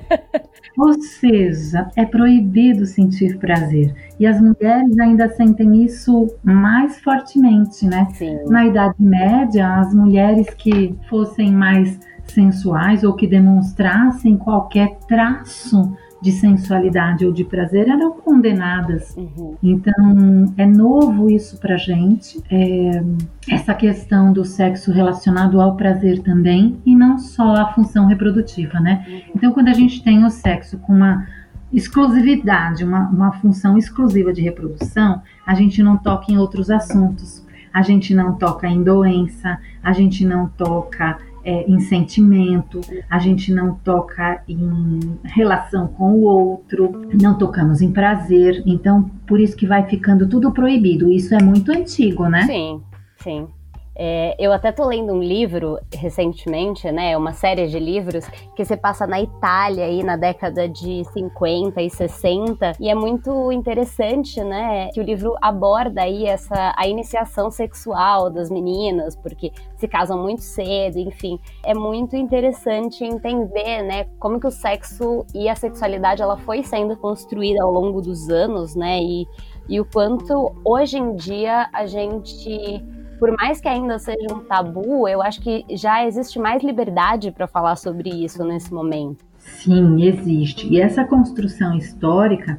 ou 0.78 0.94
seja, 1.02 1.90
é 1.96 2.06
proibido 2.06 2.86
sentir 2.86 3.38
prazer. 3.38 3.94
E 4.20 4.26
as 4.26 4.40
mulheres 4.40 4.98
ainda 5.00 5.30
sentem 5.30 5.84
isso 5.84 6.28
mais 6.44 7.00
fortemente, 7.00 7.86
né? 7.86 8.08
Sim. 8.14 8.40
Na 8.48 8.66
Idade 8.66 8.96
Média, 9.00 9.80
as 9.80 9.94
mulheres 9.94 10.50
que 10.54 10.96
fossem 11.10 11.52
mais 11.52 12.00
sensuais 12.26 13.04
ou 13.04 13.14
que 13.14 13.28
demonstrassem 13.28 14.38
qualquer 14.38 14.98
traço 15.08 15.92
de 16.22 16.32
sensualidade 16.32 17.26
ou 17.26 17.34
de 17.34 17.44
prazer 17.44 17.90
eram 17.90 18.12
condenadas. 18.12 19.16
Uhum. 19.18 19.56
Então 19.62 20.54
é 20.56 20.66
novo 20.66 21.30
isso 21.30 21.60
para 21.60 21.78
gente, 21.78 22.42
é, 22.50 23.04
essa 23.50 23.74
questão 23.74 24.32
do 24.32 24.46
sexo 24.46 24.92
relacionado 24.92 25.60
ao 25.60 25.76
prazer 25.76 26.20
também 26.20 26.78
e 26.86 26.96
não 26.96 27.18
só 27.18 27.56
a 27.56 27.74
função 27.74 28.06
reprodutiva, 28.06 28.80
né? 28.80 29.04
Uhum. 29.08 29.22
Então 29.36 29.52
quando 29.52 29.70
a 29.70 29.74
gente 29.74 30.04
tem 30.04 30.24
o 30.24 30.30
sexo 30.30 30.78
com 30.78 30.94
uma 30.94 31.28
exclusividade, 31.74 32.84
uma, 32.84 33.10
uma 33.10 33.32
função 33.32 33.78
exclusiva 33.78 34.32
de 34.32 34.42
reprodução, 34.42 35.22
a 35.46 35.56
gente 35.56 35.82
não 35.82 35.98
toca 35.98 36.32
em 36.32 36.38
outros 36.38 36.70
assuntos. 36.70 37.46
A 37.74 37.82
gente 37.82 38.14
não 38.14 38.36
toca 38.36 38.68
em 38.68 38.84
doença, 38.84 39.58
a 39.82 39.94
gente 39.94 40.26
não 40.26 40.50
toca 40.50 41.18
é, 41.44 41.70
em 41.70 41.80
sentimento, 41.80 42.82
a 43.10 43.20
gente 43.20 43.54
não 43.54 43.76
toca 43.76 44.44
em 44.48 45.00
relação 45.24 45.88
com 45.88 46.14
o 46.14 46.22
outro, 46.22 47.08
não 47.22 47.38
tocamos 47.38 47.82
em 47.82 47.92
prazer, 47.92 48.62
então 48.66 49.10
por 49.26 49.40
isso 49.40 49.56
que 49.56 49.68
vai 49.68 49.88
ficando 49.88 50.28
tudo 50.28 50.52
proibido. 50.52 51.12
Isso 51.12 51.34
é 51.34 51.42
muito 51.42 51.72
antigo, 51.72 52.28
né? 52.28 52.44
Sim, 52.44 52.82
sim. 53.18 53.48
É, 53.94 54.36
eu 54.40 54.54
até 54.54 54.72
tô 54.72 54.86
lendo 54.88 55.12
um 55.12 55.22
livro 55.22 55.78
recentemente, 55.94 56.90
né? 56.92 57.16
Uma 57.18 57.34
série 57.34 57.68
de 57.68 57.78
livros 57.78 58.26
que 58.56 58.64
se 58.64 58.78
passa 58.78 59.06
na 59.06 59.22
Itália 59.22 59.86
aí 59.86 60.02
na 60.02 60.16
década 60.16 60.68
de 60.68 61.04
50 61.12 61.82
e 61.82 61.90
60 61.90 62.74
e 62.80 62.90
é 62.90 62.96
muito 62.96 63.52
interessante, 63.52 64.42
né? 64.44 64.90
Que 64.94 65.02
o 65.02 65.04
livro 65.04 65.36
aborda 65.42 66.04
aí 66.04 66.26
essa 66.26 66.74
a 66.78 66.88
iniciação 66.88 67.52
sexual 67.52 68.30
das 68.30 68.50
meninas, 68.50 69.16
porque 69.16 69.52
se 69.76 69.88
casam 69.88 70.22
muito 70.22 70.42
cedo, 70.42 70.98
enfim, 70.98 71.38
é 71.64 71.74
muito 71.74 72.16
interessante 72.16 73.04
entender, 73.04 73.84
né? 73.84 74.06
Como 74.20 74.40
que 74.40 74.48
o 74.48 74.52
sexo 74.52 75.26
e 75.34 75.50
a 75.50 75.56
sexualidade 75.56 76.22
ela 76.22 76.38
foi 76.38 76.64
sendo 76.64 76.96
construída 76.96 77.62
ao 77.62 77.72
longo 77.72 78.02
dos 78.02 78.30
anos, 78.30 78.74
né? 78.74 79.02
E, 79.02 79.28
e 79.68 79.82
o 79.82 79.86
quanto 79.86 80.56
hoje 80.64 80.98
em 80.98 81.16
dia 81.16 81.70
a 81.74 81.86
gente 81.86 82.82
por 83.22 83.38
mais 83.38 83.62
que 83.62 83.68
ainda 83.68 84.00
seja 84.00 84.34
um 84.34 84.40
tabu, 84.40 85.08
eu 85.08 85.22
acho 85.22 85.40
que 85.42 85.64
já 85.70 86.04
existe 86.04 86.40
mais 86.40 86.64
liberdade 86.64 87.30
para 87.30 87.46
falar 87.46 87.76
sobre 87.76 88.10
isso 88.10 88.44
nesse 88.44 88.74
momento. 88.74 89.24
Sim, 89.38 90.04
existe. 90.04 90.68
E 90.68 90.82
essa 90.82 91.04
construção 91.04 91.78
histórica, 91.78 92.58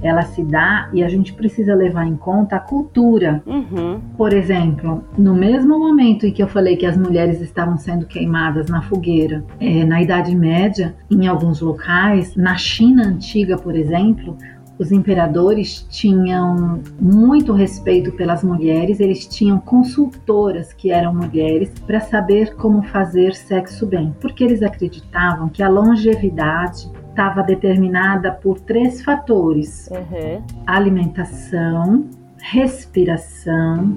ela 0.00 0.22
se 0.22 0.44
dá 0.44 0.88
e 0.92 1.02
a 1.02 1.08
gente 1.08 1.32
precisa 1.32 1.74
levar 1.74 2.06
em 2.06 2.14
conta 2.14 2.54
a 2.54 2.60
cultura. 2.60 3.42
Uhum. 3.44 4.00
Por 4.16 4.32
exemplo, 4.32 5.02
no 5.18 5.34
mesmo 5.34 5.76
momento 5.80 6.26
em 6.26 6.32
que 6.32 6.44
eu 6.44 6.48
falei 6.48 6.76
que 6.76 6.86
as 6.86 6.96
mulheres 6.96 7.40
estavam 7.40 7.76
sendo 7.76 8.06
queimadas 8.06 8.68
na 8.68 8.82
fogueira, 8.82 9.42
é, 9.58 9.84
na 9.84 10.00
Idade 10.00 10.36
Média, 10.36 10.94
em 11.10 11.26
alguns 11.26 11.60
locais, 11.60 12.36
na 12.36 12.56
China 12.56 13.04
antiga, 13.04 13.58
por 13.58 13.74
exemplo, 13.74 14.38
os 14.78 14.90
imperadores 14.90 15.86
tinham 15.88 16.82
muito 17.00 17.52
respeito 17.52 18.12
pelas 18.12 18.42
mulheres, 18.42 19.00
eles 19.00 19.26
tinham 19.26 19.58
consultoras 19.58 20.72
que 20.72 20.90
eram 20.90 21.14
mulheres 21.14 21.72
para 21.86 22.00
saber 22.00 22.54
como 22.56 22.82
fazer 22.82 23.34
sexo 23.34 23.86
bem, 23.86 24.14
porque 24.20 24.42
eles 24.42 24.62
acreditavam 24.62 25.48
que 25.48 25.62
a 25.62 25.68
longevidade 25.68 26.90
estava 27.08 27.42
determinada 27.42 28.32
por 28.32 28.58
três 28.60 29.02
fatores: 29.02 29.88
uhum. 29.92 30.42
alimentação, 30.66 32.08
respiração 32.38 33.96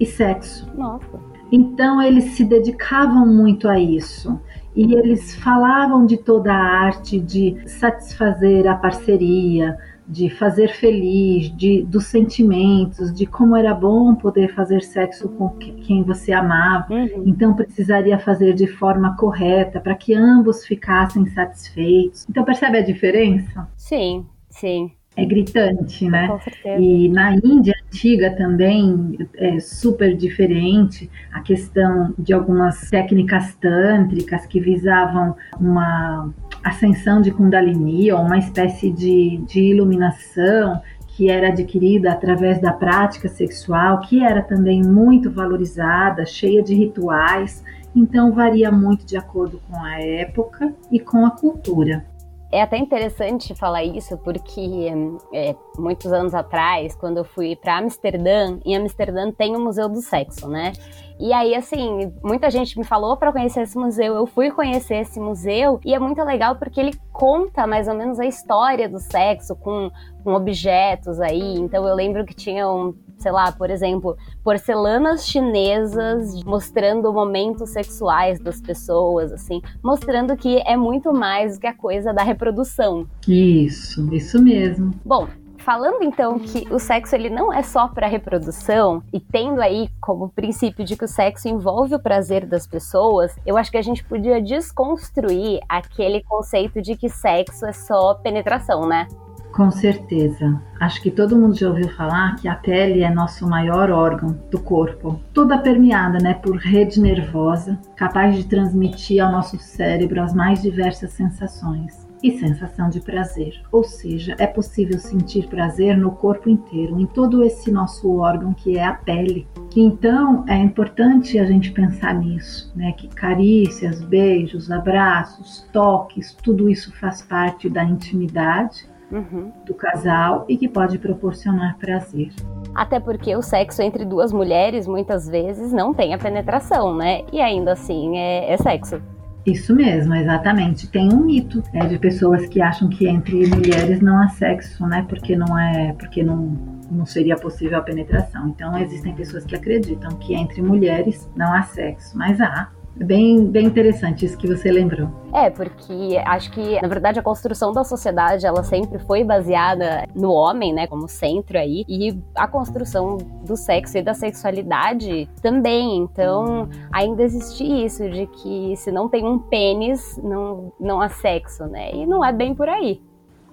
e 0.00 0.06
sexo. 0.06 0.66
Nossa. 0.74 1.28
Então 1.50 2.00
eles 2.00 2.24
se 2.36 2.44
dedicavam 2.44 3.26
muito 3.26 3.68
a 3.68 3.78
isso. 3.78 4.40
E 4.76 4.94
eles 4.94 5.34
falavam 5.34 6.06
de 6.06 6.16
toda 6.18 6.52
a 6.52 6.56
arte 6.56 7.18
de 7.18 7.56
satisfazer 7.66 8.66
a 8.68 8.76
parceria, 8.76 9.76
de 10.08 10.30
fazer 10.30 10.68
feliz, 10.68 11.54
de 11.54 11.82
dos 11.82 12.06
sentimentos, 12.06 13.12
de 13.12 13.26
como 13.26 13.54
era 13.54 13.74
bom 13.74 14.14
poder 14.14 14.54
fazer 14.54 14.82
sexo 14.82 15.28
com 15.28 15.50
quem 15.50 16.02
você 16.02 16.32
amava. 16.32 16.92
Uhum. 16.92 17.24
Então 17.26 17.54
precisaria 17.54 18.18
fazer 18.18 18.54
de 18.54 18.66
forma 18.66 19.16
correta 19.16 19.80
para 19.80 19.94
que 19.94 20.14
ambos 20.14 20.64
ficassem 20.64 21.26
satisfeitos. 21.26 22.26
Então 22.28 22.44
percebe 22.44 22.78
a 22.78 22.82
diferença? 22.82 23.68
Sim, 23.76 24.24
sim. 24.48 24.90
É 25.18 25.24
gritante, 25.24 26.08
né? 26.08 26.28
Com 26.28 26.38
certeza. 26.38 26.80
E 26.80 27.08
na 27.08 27.34
Índia 27.34 27.74
antiga 27.84 28.30
também 28.36 29.18
é 29.34 29.58
super 29.58 30.16
diferente 30.16 31.10
a 31.32 31.40
questão 31.40 32.14
de 32.16 32.32
algumas 32.32 32.88
técnicas 32.88 33.52
tântricas 33.56 34.46
que 34.46 34.60
visavam 34.60 35.34
uma 35.60 36.32
ascensão 36.62 37.20
de 37.20 37.30
Kundalini, 37.30 38.12
ou 38.12 38.20
uma 38.20 38.38
espécie 38.38 38.90
de, 38.90 39.38
de 39.38 39.60
iluminação 39.60 40.80
que 41.08 41.28
era 41.28 41.48
adquirida 41.48 42.12
através 42.12 42.60
da 42.60 42.72
prática 42.72 43.28
sexual, 43.28 44.00
que 44.00 44.22
era 44.24 44.40
também 44.40 44.82
muito 44.82 45.30
valorizada, 45.30 46.24
cheia 46.24 46.62
de 46.62 46.74
rituais. 46.74 47.64
Então, 47.94 48.32
varia 48.32 48.70
muito 48.70 49.04
de 49.04 49.16
acordo 49.16 49.60
com 49.68 49.82
a 49.82 50.00
época 50.00 50.72
e 50.92 51.00
com 51.00 51.26
a 51.26 51.32
cultura. 51.32 52.04
É 52.50 52.62
até 52.62 52.78
interessante 52.78 53.54
falar 53.54 53.84
isso 53.84 54.16
porque 54.18 54.90
é, 55.34 55.54
muitos 55.76 56.10
anos 56.12 56.34
atrás, 56.34 56.94
quando 56.94 57.18
eu 57.18 57.24
fui 57.24 57.54
para 57.56 57.76
Amsterdã, 57.76 58.58
em 58.64 58.74
Amsterdã 58.76 59.30
tem 59.30 59.54
o 59.54 59.60
Museu 59.60 59.88
do 59.88 60.00
Sexo, 60.00 60.48
né? 60.48 60.72
E 61.18 61.32
aí, 61.32 61.54
assim, 61.54 62.12
muita 62.22 62.48
gente 62.48 62.78
me 62.78 62.84
falou 62.84 63.16
para 63.16 63.32
conhecer 63.32 63.62
esse 63.62 63.76
museu. 63.76 64.14
Eu 64.14 64.26
fui 64.26 64.50
conhecer 64.50 64.96
esse 64.96 65.18
museu 65.18 65.80
e 65.84 65.92
é 65.92 65.98
muito 65.98 66.22
legal 66.22 66.56
porque 66.56 66.80
ele 66.80 66.92
conta 67.12 67.66
mais 67.66 67.88
ou 67.88 67.94
menos 67.94 68.20
a 68.20 68.26
história 68.26 68.88
do 68.88 69.00
sexo 69.00 69.56
com, 69.56 69.90
com 70.22 70.34
objetos 70.34 71.20
aí. 71.20 71.56
Então 71.56 71.86
eu 71.88 71.94
lembro 71.94 72.24
que 72.24 72.34
tinham, 72.34 72.94
sei 73.18 73.32
lá, 73.32 73.50
por 73.50 73.68
exemplo, 73.68 74.16
porcelanas 74.44 75.26
chinesas 75.26 76.40
mostrando 76.44 77.12
momentos 77.12 77.70
sexuais 77.70 78.38
das 78.38 78.60
pessoas, 78.60 79.32
assim, 79.32 79.60
mostrando 79.82 80.36
que 80.36 80.62
é 80.64 80.76
muito 80.76 81.12
mais 81.12 81.56
do 81.56 81.60
que 81.60 81.66
a 81.66 81.74
coisa 81.74 82.12
da 82.12 82.22
reprodução. 82.22 83.08
Isso, 83.26 84.14
isso 84.14 84.40
mesmo. 84.40 84.94
Bom, 85.04 85.26
falando 85.68 86.02
então 86.02 86.38
que 86.38 86.66
o 86.72 86.78
sexo 86.78 87.14
ele 87.14 87.28
não 87.28 87.52
é 87.52 87.62
só 87.62 87.88
para 87.88 88.06
reprodução 88.06 89.02
e 89.12 89.20
tendo 89.20 89.60
aí 89.60 89.90
como 90.00 90.30
princípio 90.30 90.82
de 90.82 90.96
que 90.96 91.04
o 91.04 91.08
sexo 91.08 91.46
envolve 91.46 91.94
o 91.94 91.98
prazer 91.98 92.46
das 92.46 92.66
pessoas, 92.66 93.36
eu 93.44 93.54
acho 93.58 93.70
que 93.70 93.76
a 93.76 93.82
gente 93.82 94.02
podia 94.02 94.40
desconstruir 94.40 95.60
aquele 95.68 96.22
conceito 96.22 96.80
de 96.80 96.96
que 96.96 97.10
sexo 97.10 97.66
é 97.66 97.72
só 97.74 98.14
penetração, 98.14 98.88
né? 98.88 99.08
Com 99.52 99.70
certeza. 99.70 100.58
Acho 100.80 101.02
que 101.02 101.10
todo 101.10 101.36
mundo 101.36 101.58
já 101.58 101.68
ouviu 101.68 101.90
falar 101.90 102.36
que 102.36 102.48
a 102.48 102.54
pele 102.54 103.02
é 103.02 103.10
nosso 103.10 103.46
maior 103.46 103.90
órgão 103.90 104.38
do 104.50 104.58
corpo, 104.58 105.20
toda 105.34 105.58
permeada, 105.58 106.18
né, 106.18 106.32
por 106.32 106.56
rede 106.56 106.98
nervosa, 106.98 107.78
capaz 107.94 108.34
de 108.34 108.44
transmitir 108.44 109.22
ao 109.22 109.30
nosso 109.30 109.58
cérebro 109.58 110.22
as 110.22 110.32
mais 110.32 110.62
diversas 110.62 111.10
sensações 111.10 112.07
e 112.22 112.38
sensação 112.38 112.88
de 112.88 113.00
prazer, 113.00 113.62
ou 113.70 113.84
seja, 113.84 114.34
é 114.38 114.46
possível 114.46 114.98
sentir 114.98 115.46
prazer 115.48 115.96
no 115.96 116.10
corpo 116.10 116.48
inteiro, 116.48 116.98
em 116.98 117.06
todo 117.06 117.44
esse 117.44 117.70
nosso 117.70 118.16
órgão 118.16 118.52
que 118.52 118.76
é 118.76 118.84
a 118.84 118.94
pele. 118.94 119.46
Então 119.76 120.44
é 120.48 120.56
importante 120.56 121.38
a 121.38 121.44
gente 121.44 121.70
pensar 121.72 122.14
nisso, 122.14 122.72
né? 122.74 122.92
Que 122.92 123.08
carícias, 123.08 124.02
beijos, 124.02 124.70
abraços, 124.70 125.66
toques, 125.72 126.34
tudo 126.42 126.68
isso 126.68 126.92
faz 126.98 127.22
parte 127.22 127.68
da 127.68 127.84
intimidade 127.84 128.86
uhum. 129.10 129.52
do 129.64 129.74
casal 129.74 130.44
e 130.48 130.56
que 130.56 130.68
pode 130.68 130.98
proporcionar 130.98 131.76
prazer. 131.78 132.30
Até 132.74 133.00
porque 133.00 133.34
o 133.34 133.42
sexo 133.42 133.82
entre 133.82 134.04
duas 134.04 134.32
mulheres 134.32 134.86
muitas 134.86 135.28
vezes 135.28 135.72
não 135.72 135.92
tem 135.92 136.14
a 136.14 136.18
penetração, 136.18 136.94
né? 136.94 137.22
E 137.32 137.40
ainda 137.40 137.72
assim 137.72 138.16
é, 138.16 138.52
é 138.52 138.56
sexo. 138.56 139.00
Isso 139.50 139.74
mesmo, 139.74 140.14
exatamente. 140.14 140.86
Tem 140.88 141.10
um 141.10 141.24
mito 141.24 141.62
é, 141.72 141.86
de 141.86 141.98
pessoas 141.98 142.46
que 142.46 142.60
acham 142.60 142.88
que 142.88 143.08
entre 143.08 143.46
mulheres 143.46 144.00
não 144.00 144.20
há 144.20 144.28
sexo, 144.28 144.86
né? 144.86 145.06
Porque 145.08 145.34
não 145.34 145.58
é, 145.58 145.94
porque 145.94 146.22
não, 146.22 146.78
não 146.90 147.06
seria 147.06 147.34
possível 147.34 147.78
a 147.78 147.80
penetração. 147.80 148.48
Então 148.48 148.76
existem 148.78 149.14
pessoas 149.14 149.44
que 149.44 149.56
acreditam 149.56 150.10
que 150.18 150.34
entre 150.34 150.60
mulheres 150.60 151.28
não 151.34 151.52
há 151.52 151.62
sexo, 151.62 152.16
mas 152.16 152.40
há. 152.40 152.70
Bem, 152.98 153.46
bem 153.46 153.66
interessante 153.66 154.26
isso 154.26 154.36
que 154.36 154.46
você 154.46 154.72
lembrou. 154.72 155.08
É, 155.32 155.48
porque 155.50 156.20
acho 156.26 156.50
que, 156.50 156.80
na 156.82 156.88
verdade, 156.88 157.18
a 157.18 157.22
construção 157.22 157.72
da 157.72 157.84
sociedade, 157.84 158.44
ela 158.44 158.62
sempre 158.64 158.98
foi 158.98 159.22
baseada 159.22 160.04
no 160.14 160.32
homem, 160.32 160.72
né, 160.72 160.86
como 160.86 161.08
centro 161.08 161.58
aí, 161.58 161.84
e 161.88 162.18
a 162.34 162.48
construção 162.48 163.18
do 163.46 163.56
sexo 163.56 163.98
e 163.98 164.02
da 164.02 164.14
sexualidade 164.14 165.28
também. 165.40 165.96
Então, 165.98 166.68
ainda 166.92 167.22
existe 167.22 167.64
isso 167.64 168.08
de 168.08 168.26
que 168.26 168.74
se 168.76 168.90
não 168.90 169.08
tem 169.08 169.24
um 169.24 169.38
pênis, 169.38 170.20
não, 170.22 170.72
não 170.80 171.00
há 171.00 171.08
sexo, 171.08 171.66
né? 171.66 171.94
E 171.94 172.06
não 172.06 172.24
é 172.24 172.32
bem 172.32 172.54
por 172.54 172.68
aí. 172.68 173.00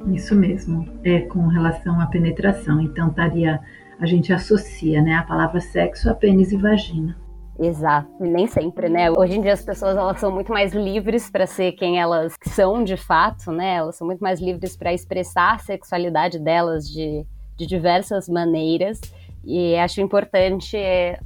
Isso 0.08 0.36
mesmo. 0.36 0.88
É 1.04 1.22
com 1.22 1.48
relação 1.48 2.00
à 2.02 2.08
penetração. 2.08 2.82
Então, 2.82 3.10
estaria 3.10 3.62
a 4.00 4.06
gente 4.06 4.34
associa, 4.34 5.02
né, 5.02 5.16
a 5.16 5.24
palavra 5.24 5.62
sexo 5.62 6.10
a 6.10 6.14
pênis 6.14 6.52
e 6.52 6.58
vagina. 6.58 7.16
Exato, 7.58 8.10
e 8.20 8.28
nem 8.28 8.48
sempre, 8.48 8.90
né? 8.90 9.10
Hoje 9.10 9.38
em 9.38 9.42
dia 9.42 9.54
as 9.54 9.64
pessoas 9.64 9.96
elas 9.96 10.20
são 10.20 10.30
muito 10.30 10.52
mais 10.52 10.74
livres 10.74 11.30
para 11.30 11.48
ser 11.48 11.72
quem 11.72 12.00
elas 12.00 12.34
são 12.44 12.84
de 12.84 12.98
fato, 12.98 13.50
né? 13.52 13.76
Elas 13.76 13.96
são 13.96 14.06
muito 14.06 14.20
mais 14.20 14.42
livres 14.42 14.76
para 14.76 14.94
expressar 14.94 15.56
a 15.56 15.58
sexualidade 15.60 16.38
delas 16.38 16.86
de, 16.90 17.26
de 17.56 17.66
diversas 17.66 18.28
maneiras. 18.28 19.00
E 19.44 19.76
acho 19.78 20.02
importante 20.02 20.78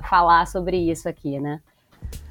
falar 0.08 0.46
sobre 0.46 0.78
isso 0.78 1.10
aqui, 1.10 1.40
né? 1.40 1.62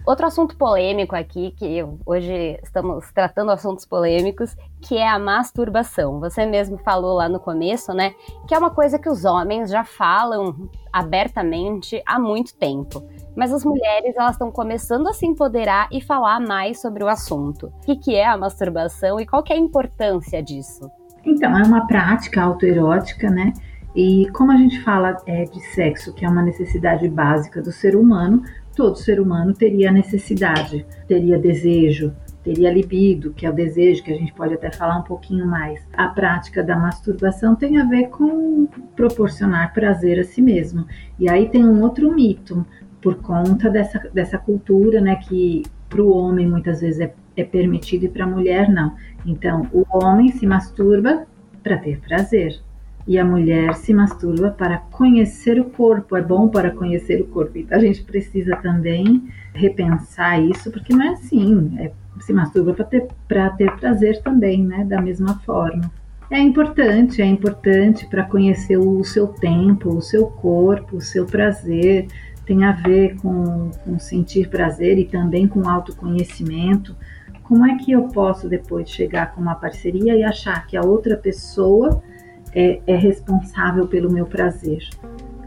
Outro 0.08 0.24
assunto 0.24 0.56
polêmico 0.56 1.14
aqui, 1.14 1.50
que 1.50 1.84
hoje 2.06 2.58
estamos 2.62 3.12
tratando 3.12 3.50
assuntos 3.50 3.84
polêmicos, 3.84 4.56
que 4.80 4.96
é 4.96 5.06
a 5.06 5.18
masturbação. 5.18 6.18
Você 6.18 6.46
mesmo 6.46 6.78
falou 6.78 7.16
lá 7.16 7.28
no 7.28 7.38
começo, 7.38 7.92
né? 7.92 8.14
Que 8.46 8.54
é 8.54 8.58
uma 8.58 8.70
coisa 8.70 8.98
que 8.98 9.10
os 9.10 9.26
homens 9.26 9.70
já 9.70 9.84
falam 9.84 10.70
abertamente 10.90 12.02
há 12.06 12.18
muito 12.18 12.54
tempo. 12.54 13.06
Mas 13.36 13.52
as 13.52 13.62
mulheres, 13.66 14.16
elas 14.16 14.32
estão 14.32 14.50
começando 14.50 15.08
a 15.08 15.12
se 15.12 15.26
empoderar 15.26 15.88
e 15.92 16.00
falar 16.00 16.40
mais 16.40 16.80
sobre 16.80 17.04
o 17.04 17.08
assunto. 17.08 17.70
O 17.86 18.00
que, 18.00 18.14
é 18.14 18.26
a 18.26 18.38
masturbação 18.38 19.20
e 19.20 19.26
qual 19.26 19.44
é 19.50 19.52
a 19.52 19.58
importância 19.58 20.42
disso? 20.42 20.90
Então, 21.22 21.54
é 21.54 21.62
uma 21.62 21.86
prática 21.86 22.42
autoerótica, 22.42 23.28
né? 23.28 23.52
E 23.94 24.26
como 24.32 24.52
a 24.52 24.56
gente 24.56 24.80
fala 24.82 25.16
é, 25.26 25.44
de 25.44 25.60
sexo, 25.74 26.14
que 26.14 26.24
é 26.24 26.28
uma 26.28 26.42
necessidade 26.42 27.06
básica 27.08 27.60
do 27.60 27.72
ser 27.72 27.94
humano, 27.94 28.42
todo 28.78 28.94
ser 28.94 29.20
humano 29.20 29.52
teria 29.52 29.90
necessidade, 29.90 30.86
teria 31.08 31.36
desejo, 31.36 32.14
teria 32.44 32.72
libido, 32.72 33.32
que 33.32 33.44
é 33.44 33.50
o 33.50 33.52
desejo, 33.52 34.04
que 34.04 34.12
a 34.12 34.16
gente 34.16 34.32
pode 34.32 34.54
até 34.54 34.70
falar 34.70 34.98
um 34.98 35.02
pouquinho 35.02 35.44
mais. 35.44 35.84
A 35.92 36.06
prática 36.06 36.62
da 36.62 36.76
masturbação 36.76 37.56
tem 37.56 37.78
a 37.78 37.84
ver 37.84 38.06
com 38.10 38.68
proporcionar 38.94 39.72
prazer 39.72 40.20
a 40.20 40.22
si 40.22 40.40
mesmo. 40.40 40.86
E 41.18 41.28
aí 41.28 41.48
tem 41.48 41.66
um 41.66 41.82
outro 41.82 42.14
mito, 42.14 42.64
por 43.02 43.16
conta 43.16 43.68
dessa, 43.68 43.98
dessa 44.14 44.38
cultura, 44.38 45.00
né, 45.00 45.16
que 45.16 45.64
para 45.88 46.00
o 46.00 46.16
homem 46.16 46.46
muitas 46.46 46.80
vezes 46.80 47.00
é, 47.00 47.12
é 47.36 47.42
permitido 47.42 48.04
e 48.04 48.08
para 48.08 48.26
a 48.26 48.28
mulher 48.28 48.70
não. 48.70 48.94
Então, 49.26 49.66
o 49.72 49.84
homem 49.90 50.30
se 50.30 50.46
masturba 50.46 51.26
para 51.64 51.78
ter 51.78 51.98
prazer 51.98 52.60
e 53.08 53.18
a 53.18 53.24
mulher 53.24 53.74
se 53.74 53.94
masturba 53.94 54.50
para 54.50 54.76
conhecer 54.76 55.58
o 55.58 55.64
corpo, 55.64 56.14
é 56.14 56.20
bom 56.20 56.46
para 56.46 56.70
conhecer 56.70 57.22
o 57.22 57.26
corpo. 57.26 57.56
Então 57.56 57.78
a 57.78 57.80
gente 57.80 58.02
precisa 58.02 58.54
também 58.56 59.26
repensar 59.54 60.38
isso, 60.38 60.70
porque 60.70 60.94
não 60.94 61.02
é 61.02 61.08
assim, 61.08 61.74
é, 61.78 61.90
se 62.20 62.34
masturba 62.34 62.74
para 62.74 62.84
ter, 62.84 63.08
ter 63.56 63.72
prazer 63.76 64.20
também, 64.20 64.62
né? 64.62 64.84
Da 64.84 65.00
mesma 65.00 65.38
forma. 65.38 65.90
É 66.30 66.38
importante, 66.38 67.22
é 67.22 67.24
importante 67.24 68.06
para 68.06 68.24
conhecer 68.24 68.76
o 68.76 69.02
seu 69.02 69.26
tempo, 69.26 69.88
o 69.88 70.02
seu 70.02 70.26
corpo, 70.26 70.98
o 70.98 71.00
seu 71.00 71.24
prazer, 71.24 72.08
tem 72.44 72.62
a 72.64 72.72
ver 72.72 73.16
com, 73.16 73.70
com 73.84 73.98
sentir 73.98 74.50
prazer 74.50 74.98
e 74.98 75.06
também 75.06 75.48
com 75.48 75.66
autoconhecimento. 75.66 76.94
Como 77.42 77.64
é 77.64 77.78
que 77.78 77.90
eu 77.90 78.02
posso 78.08 78.50
depois 78.50 78.90
chegar 78.90 79.32
com 79.34 79.40
uma 79.40 79.54
parceria 79.54 80.14
e 80.14 80.22
achar 80.22 80.66
que 80.66 80.76
a 80.76 80.82
outra 80.82 81.16
pessoa 81.16 82.02
é, 82.54 82.80
é 82.86 82.96
responsável 82.96 83.86
pelo 83.86 84.12
meu 84.12 84.26
prazer. 84.26 84.88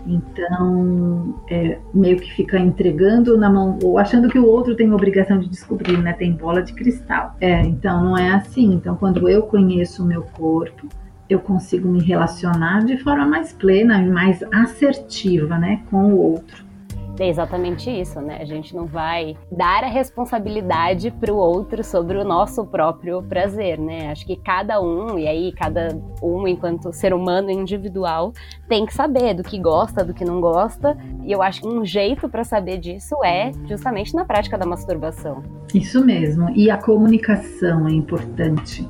Então, 0.06 1.36
é, 1.50 1.78
meio 1.94 2.18
que 2.18 2.32
fica 2.34 2.58
entregando 2.58 3.38
na 3.38 3.50
mão, 3.50 3.78
ou 3.84 4.00
achando 4.00 4.28
que 4.30 4.40
o 4.40 4.46
outro 4.46 4.76
tem 4.76 4.92
obrigação 4.92 5.40
de 5.40 5.48
descobrir, 5.48 5.98
né? 5.98 6.14
Tem 6.14 6.34
bola 6.34 6.62
de 6.64 6.74
cristal. 6.74 7.36
É, 7.40 7.62
então 7.62 8.04
não 8.04 8.18
é 8.18 8.32
assim. 8.32 8.74
Então, 8.74 8.96
quando 8.96 9.30
eu 9.30 9.44
conheço 9.44 10.04
o 10.04 10.06
meu 10.06 10.24
corpo, 10.24 10.88
eu 11.30 11.40
consigo 11.40 11.88
me 11.88 12.02
relacionar 12.02 12.84
de 12.84 12.98
forma 12.98 13.26
mais 13.26 13.54
plena 13.54 14.02
e 14.02 14.10
mais 14.10 14.44
assertiva, 14.52 15.58
né, 15.58 15.82
com 15.90 16.14
o 16.14 16.18
outro. 16.18 16.71
É 17.20 17.28
exatamente 17.28 17.90
isso, 17.90 18.20
né? 18.22 18.38
A 18.42 18.46
gente 18.46 18.76
não 18.76 18.86
vai 18.86 19.36
dar 19.52 19.84
a 19.84 19.88
responsabilidade 19.88 21.12
para 21.12 21.32
o 21.32 21.38
outro 21.38 21.84
sobre 21.84 22.18
o 22.18 22.24
nosso 22.24 22.66
próprio 22.66 23.22
prazer, 23.22 23.78
né? 23.78 24.10
Acho 24.12 24.26
que 24.26 24.36
cada 24.36 24.82
um, 24.82 25.20
e 25.20 25.28
aí 25.28 25.52
cada 25.52 25.90
um 26.22 26.48
enquanto 26.48 26.92
ser 26.94 27.14
humano 27.14 27.52
individual, 27.52 28.34
tem 28.68 28.86
que 28.86 28.94
saber 28.94 29.34
do 29.34 29.44
que 29.44 29.60
gosta, 29.60 30.04
do 30.04 30.14
que 30.14 30.26
não 30.26 30.40
gosta. 30.42 30.98
E 31.24 31.32
eu 31.32 31.42
acho 31.42 31.62
que 31.62 31.68
um 31.68 31.86
jeito 31.86 32.28
para 32.30 32.44
saber 32.44 32.78
disso 32.78 33.16
é 33.24 33.52
justamente 33.68 34.16
na 34.16 34.26
prática 34.26 34.58
da 34.58 34.66
masturbação. 34.66 35.44
Isso 35.74 36.04
mesmo. 36.04 36.50
E 36.52 36.70
a 36.70 36.78
comunicação 36.78 37.88
é 37.88 37.92
importante 37.92 38.88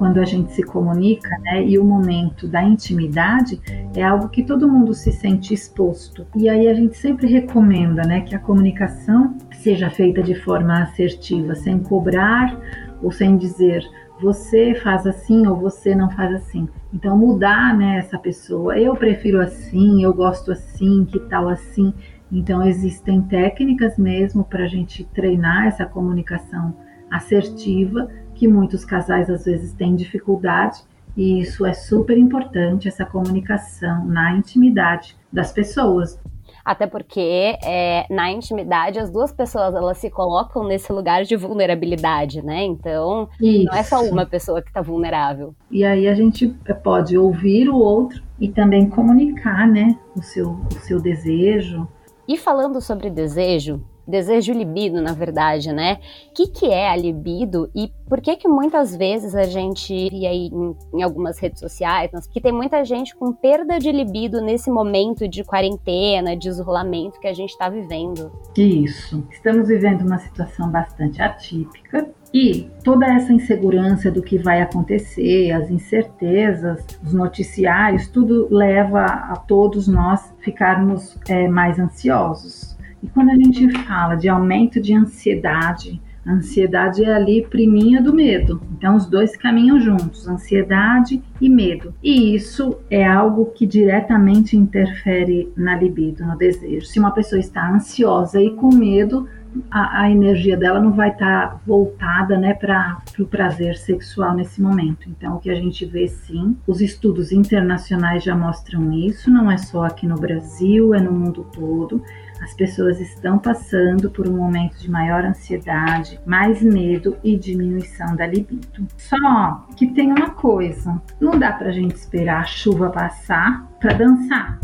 quando 0.00 0.18
a 0.18 0.24
gente 0.24 0.50
se 0.52 0.62
comunica, 0.62 1.28
né? 1.40 1.62
E 1.62 1.78
o 1.78 1.84
momento 1.84 2.48
da 2.48 2.64
intimidade 2.64 3.60
é 3.94 4.02
algo 4.02 4.30
que 4.30 4.42
todo 4.42 4.66
mundo 4.66 4.94
se 4.94 5.12
sente 5.12 5.52
exposto. 5.52 6.26
E 6.34 6.48
aí 6.48 6.68
a 6.68 6.72
gente 6.72 6.96
sempre 6.96 7.26
recomenda, 7.26 8.00
né, 8.02 8.22
que 8.22 8.34
a 8.34 8.38
comunicação 8.38 9.36
seja 9.52 9.90
feita 9.90 10.22
de 10.22 10.34
forma 10.34 10.84
assertiva, 10.84 11.54
sem 11.54 11.78
cobrar 11.80 12.58
ou 13.02 13.12
sem 13.12 13.36
dizer 13.36 13.86
você 14.22 14.74
faz 14.74 15.06
assim 15.06 15.46
ou 15.46 15.56
você 15.56 15.94
não 15.94 16.08
faz 16.08 16.34
assim. 16.34 16.66
Então 16.94 17.18
mudar, 17.18 17.76
né, 17.76 17.98
essa 17.98 18.18
pessoa. 18.18 18.78
Eu 18.78 18.94
prefiro 18.96 19.38
assim, 19.38 20.02
eu 20.02 20.14
gosto 20.14 20.50
assim, 20.50 21.04
que 21.04 21.18
tal 21.28 21.46
assim. 21.46 21.92
Então 22.32 22.66
existem 22.66 23.20
técnicas 23.20 23.98
mesmo 23.98 24.44
para 24.44 24.64
a 24.64 24.68
gente 24.68 25.04
treinar 25.12 25.66
essa 25.66 25.84
comunicação 25.84 26.74
assertiva 27.10 28.08
que 28.40 28.48
muitos 28.48 28.86
casais 28.86 29.28
às 29.28 29.44
vezes 29.44 29.74
têm 29.74 29.94
dificuldade, 29.94 30.80
e 31.14 31.42
isso 31.42 31.66
é 31.66 31.74
super 31.74 32.16
importante, 32.16 32.88
essa 32.88 33.04
comunicação 33.04 34.06
na 34.06 34.32
intimidade 34.32 35.14
das 35.30 35.52
pessoas. 35.52 36.18
Até 36.64 36.86
porque 36.86 37.58
é, 37.62 38.06
na 38.08 38.32
intimidade 38.32 38.98
as 38.98 39.10
duas 39.10 39.30
pessoas 39.30 39.74
elas 39.74 39.98
se 39.98 40.08
colocam 40.08 40.64
nesse 40.64 40.90
lugar 40.90 41.24
de 41.24 41.36
vulnerabilidade, 41.36 42.40
né? 42.42 42.64
Então 42.64 43.28
Isso. 43.38 43.66
não 43.66 43.74
é 43.74 43.82
só 43.82 44.02
uma 44.04 44.24
pessoa 44.24 44.62
que 44.62 44.68
está 44.68 44.80
vulnerável. 44.80 45.54
E 45.70 45.84
aí 45.84 46.08
a 46.08 46.14
gente 46.14 46.48
pode 46.82 47.18
ouvir 47.18 47.68
o 47.68 47.76
outro 47.76 48.22
e 48.38 48.48
também 48.48 48.88
comunicar, 48.88 49.68
né? 49.68 49.98
O 50.16 50.22
seu, 50.22 50.52
o 50.52 50.80
seu 50.80 50.98
desejo. 50.98 51.86
E 52.26 52.38
falando 52.38 52.80
sobre 52.80 53.10
desejo, 53.10 53.82
desejo 54.10 54.52
libido, 54.52 55.00
na 55.00 55.12
verdade, 55.12 55.72
né? 55.72 55.98
O 56.30 56.34
que, 56.34 56.48
que 56.48 56.66
é 56.66 56.90
a 56.90 56.96
libido 56.96 57.70
e 57.74 57.90
por 58.08 58.20
que 58.20 58.36
que 58.36 58.48
muitas 58.48 58.94
vezes 58.96 59.34
a 59.34 59.44
gente, 59.44 59.94
e 59.94 60.26
aí 60.26 60.48
em, 60.48 60.76
em, 60.94 61.02
algumas 61.02 61.38
redes 61.38 61.60
sociais, 61.60 62.10
que 62.26 62.40
tem 62.40 62.52
muita 62.52 62.84
gente 62.84 63.14
com 63.14 63.32
perda 63.32 63.78
de 63.78 63.92
libido 63.92 64.40
nesse 64.40 64.70
momento 64.70 65.28
de 65.28 65.44
quarentena, 65.44 66.36
de 66.36 66.48
isolamento 66.48 67.20
que 67.20 67.28
a 67.28 67.32
gente 67.32 67.50
está 67.50 67.68
vivendo? 67.68 68.32
Isso. 68.56 69.24
Estamos 69.30 69.68
vivendo 69.68 70.02
uma 70.02 70.18
situação 70.18 70.68
bastante 70.70 71.22
atípica 71.22 72.10
e 72.32 72.70
toda 72.84 73.06
essa 73.06 73.32
insegurança 73.32 74.10
do 74.10 74.22
que 74.22 74.38
vai 74.38 74.62
acontecer, 74.62 75.50
as 75.50 75.68
incertezas, 75.68 76.84
os 77.02 77.12
noticiários, 77.12 78.06
tudo 78.06 78.46
leva 78.50 79.04
a 79.04 79.36
todos 79.36 79.88
nós 79.88 80.32
ficarmos 80.40 81.18
é, 81.28 81.48
mais 81.48 81.78
ansiosos. 81.78 82.78
E 83.02 83.08
quando 83.08 83.30
a 83.30 83.34
gente 83.34 83.70
fala 83.84 84.14
de 84.14 84.28
aumento 84.28 84.80
de 84.80 84.94
ansiedade, 84.94 86.00
a 86.24 86.32
ansiedade 86.32 87.02
é 87.02 87.12
ali 87.12 87.46
priminha 87.46 88.02
do 88.02 88.12
medo. 88.12 88.60
Então 88.76 88.94
os 88.94 89.06
dois 89.06 89.36
caminham 89.36 89.80
juntos, 89.80 90.28
ansiedade 90.28 91.22
e 91.40 91.48
medo. 91.48 91.94
E 92.02 92.34
isso 92.34 92.76
é 92.90 93.06
algo 93.06 93.46
que 93.46 93.66
diretamente 93.66 94.56
interfere 94.56 95.50
na 95.56 95.76
libido, 95.76 96.24
no 96.24 96.36
desejo. 96.36 96.86
Se 96.86 96.98
uma 96.98 97.12
pessoa 97.12 97.40
está 97.40 97.70
ansiosa 97.70 98.40
e 98.40 98.50
com 98.50 98.74
medo, 98.74 99.26
a, 99.70 100.02
a 100.02 100.10
energia 100.10 100.56
dela 100.56 100.78
não 100.78 100.92
vai 100.92 101.10
estar 101.10 101.48
tá 101.48 101.60
voltada 101.66 102.38
né, 102.38 102.54
para 102.54 102.98
o 103.18 103.24
pra 103.24 103.26
prazer 103.26 103.76
sexual 103.76 104.34
nesse 104.34 104.60
momento. 104.60 105.08
Então, 105.08 105.36
o 105.36 105.40
que 105.40 105.50
a 105.50 105.54
gente 105.54 105.84
vê 105.86 106.06
sim, 106.06 106.56
os 106.66 106.80
estudos 106.80 107.32
internacionais 107.32 108.22
já 108.22 108.36
mostram 108.36 108.92
isso, 108.92 109.30
não 109.30 109.50
é 109.50 109.56
só 109.56 109.84
aqui 109.84 110.06
no 110.06 110.16
Brasil, 110.16 110.94
é 110.94 111.00
no 111.00 111.12
mundo 111.12 111.46
todo 111.52 112.02
as 112.40 112.54
pessoas 112.54 113.00
estão 113.00 113.38
passando 113.38 114.10
por 114.10 114.26
um 114.26 114.36
momento 114.36 114.78
de 114.78 114.90
maior 114.90 115.24
ansiedade, 115.24 116.18
mais 116.24 116.62
medo 116.62 117.16
e 117.22 117.36
diminuição 117.36 118.16
da 118.16 118.26
libido. 118.26 118.86
Só 118.96 119.66
que 119.76 119.86
tem 119.88 120.08
uma 120.10 120.30
coisa: 120.30 121.00
não 121.20 121.38
dá 121.38 121.52
para 121.52 121.68
a 121.68 121.72
gente 121.72 121.94
esperar 121.94 122.40
a 122.40 122.46
chuva 122.46 122.90
passar 122.90 123.66
para 123.78 123.94
dançar. 123.94 124.58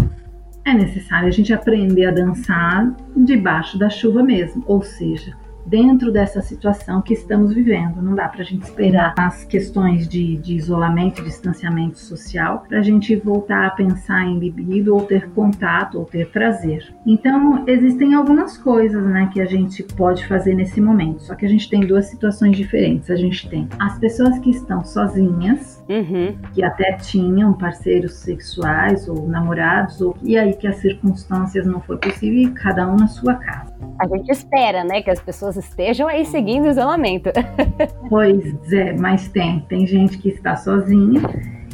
É 0.65 0.73
necessário 0.73 1.29
a 1.29 1.31
gente 1.31 1.53
aprender 1.53 2.07
a 2.07 2.11
dançar 2.11 2.93
debaixo 3.17 3.79
da 3.79 3.89
chuva 3.89 4.23
mesmo, 4.23 4.65
ou 4.67 4.83
seja, 4.83 5.37
dentro 5.67 6.13
dessa 6.13 6.41
situação 6.41 7.03
que 7.03 7.13
estamos 7.13 7.53
vivendo. 7.53 8.01
Não 8.01 8.15
dá 8.15 8.29
para 8.29 8.43
a 8.43 8.45
gente 8.45 8.63
esperar 8.63 9.15
as 9.19 9.45
questões 9.45 10.09
de, 10.09 10.37
de 10.37 10.55
isolamento, 10.55 11.23
distanciamento 11.23 11.99
social, 11.99 12.65
para 12.69 12.79
a 12.79 12.83
gente 12.83 13.15
voltar 13.17 13.67
a 13.67 13.71
pensar 13.71 14.25
em 14.25 14.39
libido 14.39 14.95
ou 14.95 15.03
ter 15.03 15.29
contato 15.31 15.99
ou 15.99 16.05
ter 16.05 16.31
prazer. 16.31 16.95
Então, 17.05 17.65
existem 17.67 18.15
algumas 18.15 18.57
coisas 18.57 19.03
né, 19.05 19.29
que 19.33 19.41
a 19.41 19.47
gente 19.47 19.83
pode 19.83 20.27
fazer 20.27 20.55
nesse 20.55 20.81
momento, 20.81 21.23
só 21.23 21.35
que 21.35 21.45
a 21.45 21.49
gente 21.49 21.69
tem 21.69 21.81
duas 21.81 22.07
situações 22.07 22.57
diferentes. 22.57 23.11
A 23.11 23.17
gente 23.17 23.49
tem 23.49 23.69
as 23.79 23.99
pessoas 23.99 24.39
que 24.39 24.51
estão 24.51 24.85
sozinhas, 24.85 25.76
uhum. 25.89 26.37
que 26.53 26.63
até 26.63 26.93
tinham 26.95 27.53
parceiros 27.53 28.15
sexuais 28.15 29.09
ou 29.09 29.27
namorados, 29.29 30.01
ou, 30.01 30.17
e 30.23 30.37
aí 30.37 30.55
que 30.55 30.67
as 30.67 30.77
circunstâncias 30.77 31.67
não 31.67 31.81
foi 31.81 31.99
possível 31.99 32.41
e 32.41 32.51
cada 32.51 32.87
um 32.87 32.97
na 32.97 33.07
sua 33.07 33.35
casa. 33.35 33.75
A 33.99 34.07
gente 34.09 34.31
espera, 34.31 34.85
né, 34.85 35.03
que 35.03 35.11
as 35.11 35.21
pessoas 35.21 35.57
estejam 35.57 36.09
aí 36.09 36.25
seguindo 36.25 36.65
o 36.65 36.69
isolamento. 36.69 37.31
pois 38.09 38.73
é, 38.73 38.93
mas 38.93 39.29
tem. 39.29 39.61
Tem 39.69 39.87
gente 39.87 40.19
que 40.19 40.29
está 40.29 40.57
sozinha 40.57 41.21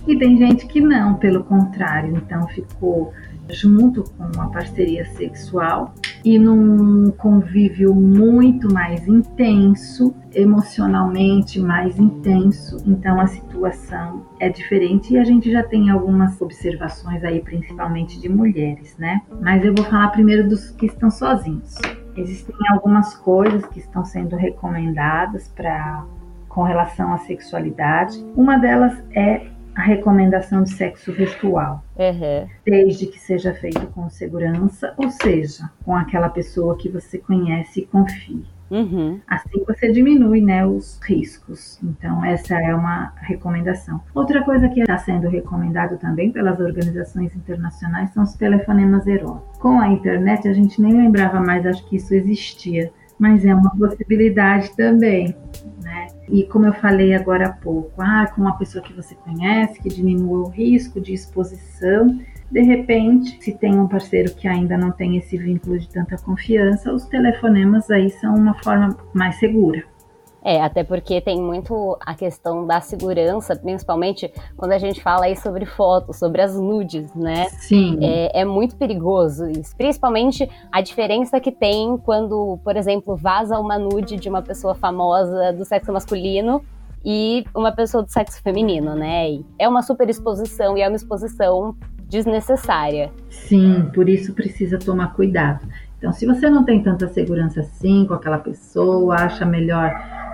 e 0.06 0.16
tem 0.18 0.36
gente 0.36 0.66
que 0.66 0.80
não, 0.80 1.14
pelo 1.14 1.44
contrário. 1.44 2.16
Então 2.16 2.46
ficou 2.48 3.12
junto 3.52 4.04
com 4.16 4.24
uma 4.34 4.50
parceria 4.50 5.04
sexual 5.04 5.94
e 6.24 6.38
num 6.38 7.10
convívio 7.12 7.94
muito 7.94 8.72
mais 8.72 9.06
intenso, 9.06 10.14
emocionalmente 10.34 11.60
mais 11.60 11.98
intenso. 11.98 12.78
Então 12.86 13.20
a 13.20 13.26
situação 13.26 14.24
é 14.40 14.48
diferente 14.48 15.14
e 15.14 15.18
a 15.18 15.24
gente 15.24 15.50
já 15.50 15.62
tem 15.62 15.90
algumas 15.90 16.40
observações 16.40 17.22
aí, 17.22 17.40
principalmente 17.40 18.20
de 18.20 18.28
mulheres, 18.28 18.96
né? 18.98 19.22
Mas 19.40 19.64
eu 19.64 19.74
vou 19.74 19.84
falar 19.84 20.08
primeiro 20.08 20.48
dos 20.48 20.70
que 20.70 20.86
estão 20.86 21.10
sozinhos. 21.10 21.76
Existem 22.16 22.54
algumas 22.70 23.14
coisas 23.14 23.64
que 23.66 23.78
estão 23.78 24.04
sendo 24.04 24.36
recomendadas 24.36 25.48
para 25.48 26.04
com 26.52 26.62
relação 26.62 27.12
à 27.14 27.18
sexualidade. 27.18 28.22
Uma 28.36 28.58
delas 28.58 29.02
é 29.14 29.46
a 29.74 29.82
recomendação 29.82 30.62
de 30.62 30.70
sexo 30.70 31.12
virtual, 31.12 31.82
uhum. 31.96 32.48
desde 32.64 33.06
que 33.06 33.18
seja 33.18 33.54
feito 33.54 33.86
com 33.88 34.08
segurança, 34.10 34.94
ou 34.96 35.10
seja, 35.10 35.70
com 35.84 35.96
aquela 35.96 36.28
pessoa 36.28 36.76
que 36.76 36.88
você 36.88 37.18
conhece 37.18 37.80
e 37.80 37.86
confie. 37.86 38.44
Uhum. 38.72 39.20
Assim 39.28 39.62
você 39.66 39.92
diminui 39.92 40.40
né, 40.40 40.66
os 40.66 40.98
riscos. 41.02 41.78
Então, 41.82 42.24
essa 42.24 42.58
é 42.58 42.74
uma 42.74 43.12
recomendação. 43.20 44.00
Outra 44.14 44.42
coisa 44.42 44.66
que 44.70 44.80
está 44.80 44.96
sendo 44.96 45.28
recomendado 45.28 45.98
também 45.98 46.32
pelas 46.32 46.58
organizações 46.58 47.36
internacionais 47.36 48.10
são 48.14 48.22
os 48.22 48.34
telefonemas 48.34 49.06
eróticos. 49.06 49.58
Com 49.58 49.78
a 49.78 49.88
internet, 49.88 50.48
a 50.48 50.54
gente 50.54 50.80
nem 50.80 50.94
lembrava 50.94 51.38
mais, 51.38 51.66
acho 51.66 51.86
que 51.86 51.96
isso 51.96 52.14
existia, 52.14 52.90
mas 53.18 53.44
é 53.44 53.54
uma 53.54 53.76
possibilidade 53.76 54.74
também. 54.74 55.36
Né? 55.82 56.08
E 56.28 56.44
como 56.44 56.66
eu 56.66 56.72
falei 56.72 57.14
agora 57.14 57.46
há 57.46 57.52
pouco, 57.52 58.00
ah, 58.00 58.26
com 58.34 58.40
uma 58.40 58.56
pessoa 58.56 58.82
que 58.82 58.92
você 58.92 59.14
conhece, 59.14 59.80
que 59.80 59.88
diminua 59.88 60.46
o 60.46 60.48
risco 60.48 61.00
de 61.00 61.12
exposição 61.12 62.20
de 62.52 62.60
repente, 62.60 63.42
se 63.42 63.50
tem 63.52 63.80
um 63.80 63.88
parceiro 63.88 64.34
que 64.34 64.46
ainda 64.46 64.76
não 64.76 64.90
tem 64.90 65.16
esse 65.16 65.38
vínculo 65.38 65.78
de 65.78 65.88
tanta 65.88 66.18
confiança, 66.18 66.92
os 66.92 67.06
telefonemas 67.06 67.90
aí 67.90 68.10
são 68.10 68.34
uma 68.34 68.52
forma 68.62 68.94
mais 69.14 69.36
segura. 69.36 69.82
É, 70.44 70.60
até 70.60 70.82
porque 70.82 71.20
tem 71.20 71.40
muito 71.40 71.96
a 72.04 72.14
questão 72.14 72.66
da 72.66 72.80
segurança, 72.80 73.54
principalmente 73.54 74.32
quando 74.56 74.72
a 74.72 74.78
gente 74.78 75.00
fala 75.00 75.26
aí 75.26 75.36
sobre 75.36 75.64
fotos, 75.64 76.18
sobre 76.18 76.42
as 76.42 76.56
nudes, 76.56 77.14
né? 77.14 77.48
Sim. 77.50 77.98
É, 78.02 78.40
é, 78.40 78.44
muito 78.44 78.76
perigoso 78.76 79.48
isso. 79.48 79.76
Principalmente 79.76 80.48
a 80.70 80.80
diferença 80.80 81.38
que 81.38 81.52
tem 81.52 81.96
quando, 81.98 82.58
por 82.64 82.76
exemplo, 82.76 83.16
vaza 83.16 83.58
uma 83.58 83.78
nude 83.78 84.16
de 84.16 84.28
uma 84.28 84.42
pessoa 84.42 84.74
famosa 84.74 85.52
do 85.52 85.64
sexo 85.64 85.92
masculino 85.92 86.62
e 87.04 87.44
uma 87.54 87.70
pessoa 87.70 88.02
do 88.02 88.10
sexo 88.10 88.42
feminino, 88.42 88.94
né? 88.96 89.30
E 89.30 89.46
é 89.58 89.68
uma 89.68 89.82
super 89.82 90.08
exposição 90.08 90.76
e 90.76 90.82
é 90.82 90.88
uma 90.88 90.96
exposição 90.96 91.76
desnecessária. 92.08 93.10
Sim, 93.30 93.90
por 93.94 94.08
isso 94.08 94.34
precisa 94.34 94.78
tomar 94.78 95.14
cuidado. 95.14 95.66
Então, 95.98 96.12
se 96.12 96.26
você 96.26 96.50
não 96.50 96.64
tem 96.64 96.82
tanta 96.82 97.08
segurança 97.08 97.60
assim 97.60 98.04
com 98.06 98.14
aquela 98.14 98.38
pessoa, 98.38 99.14
acha 99.14 99.46
melhor 99.46 99.92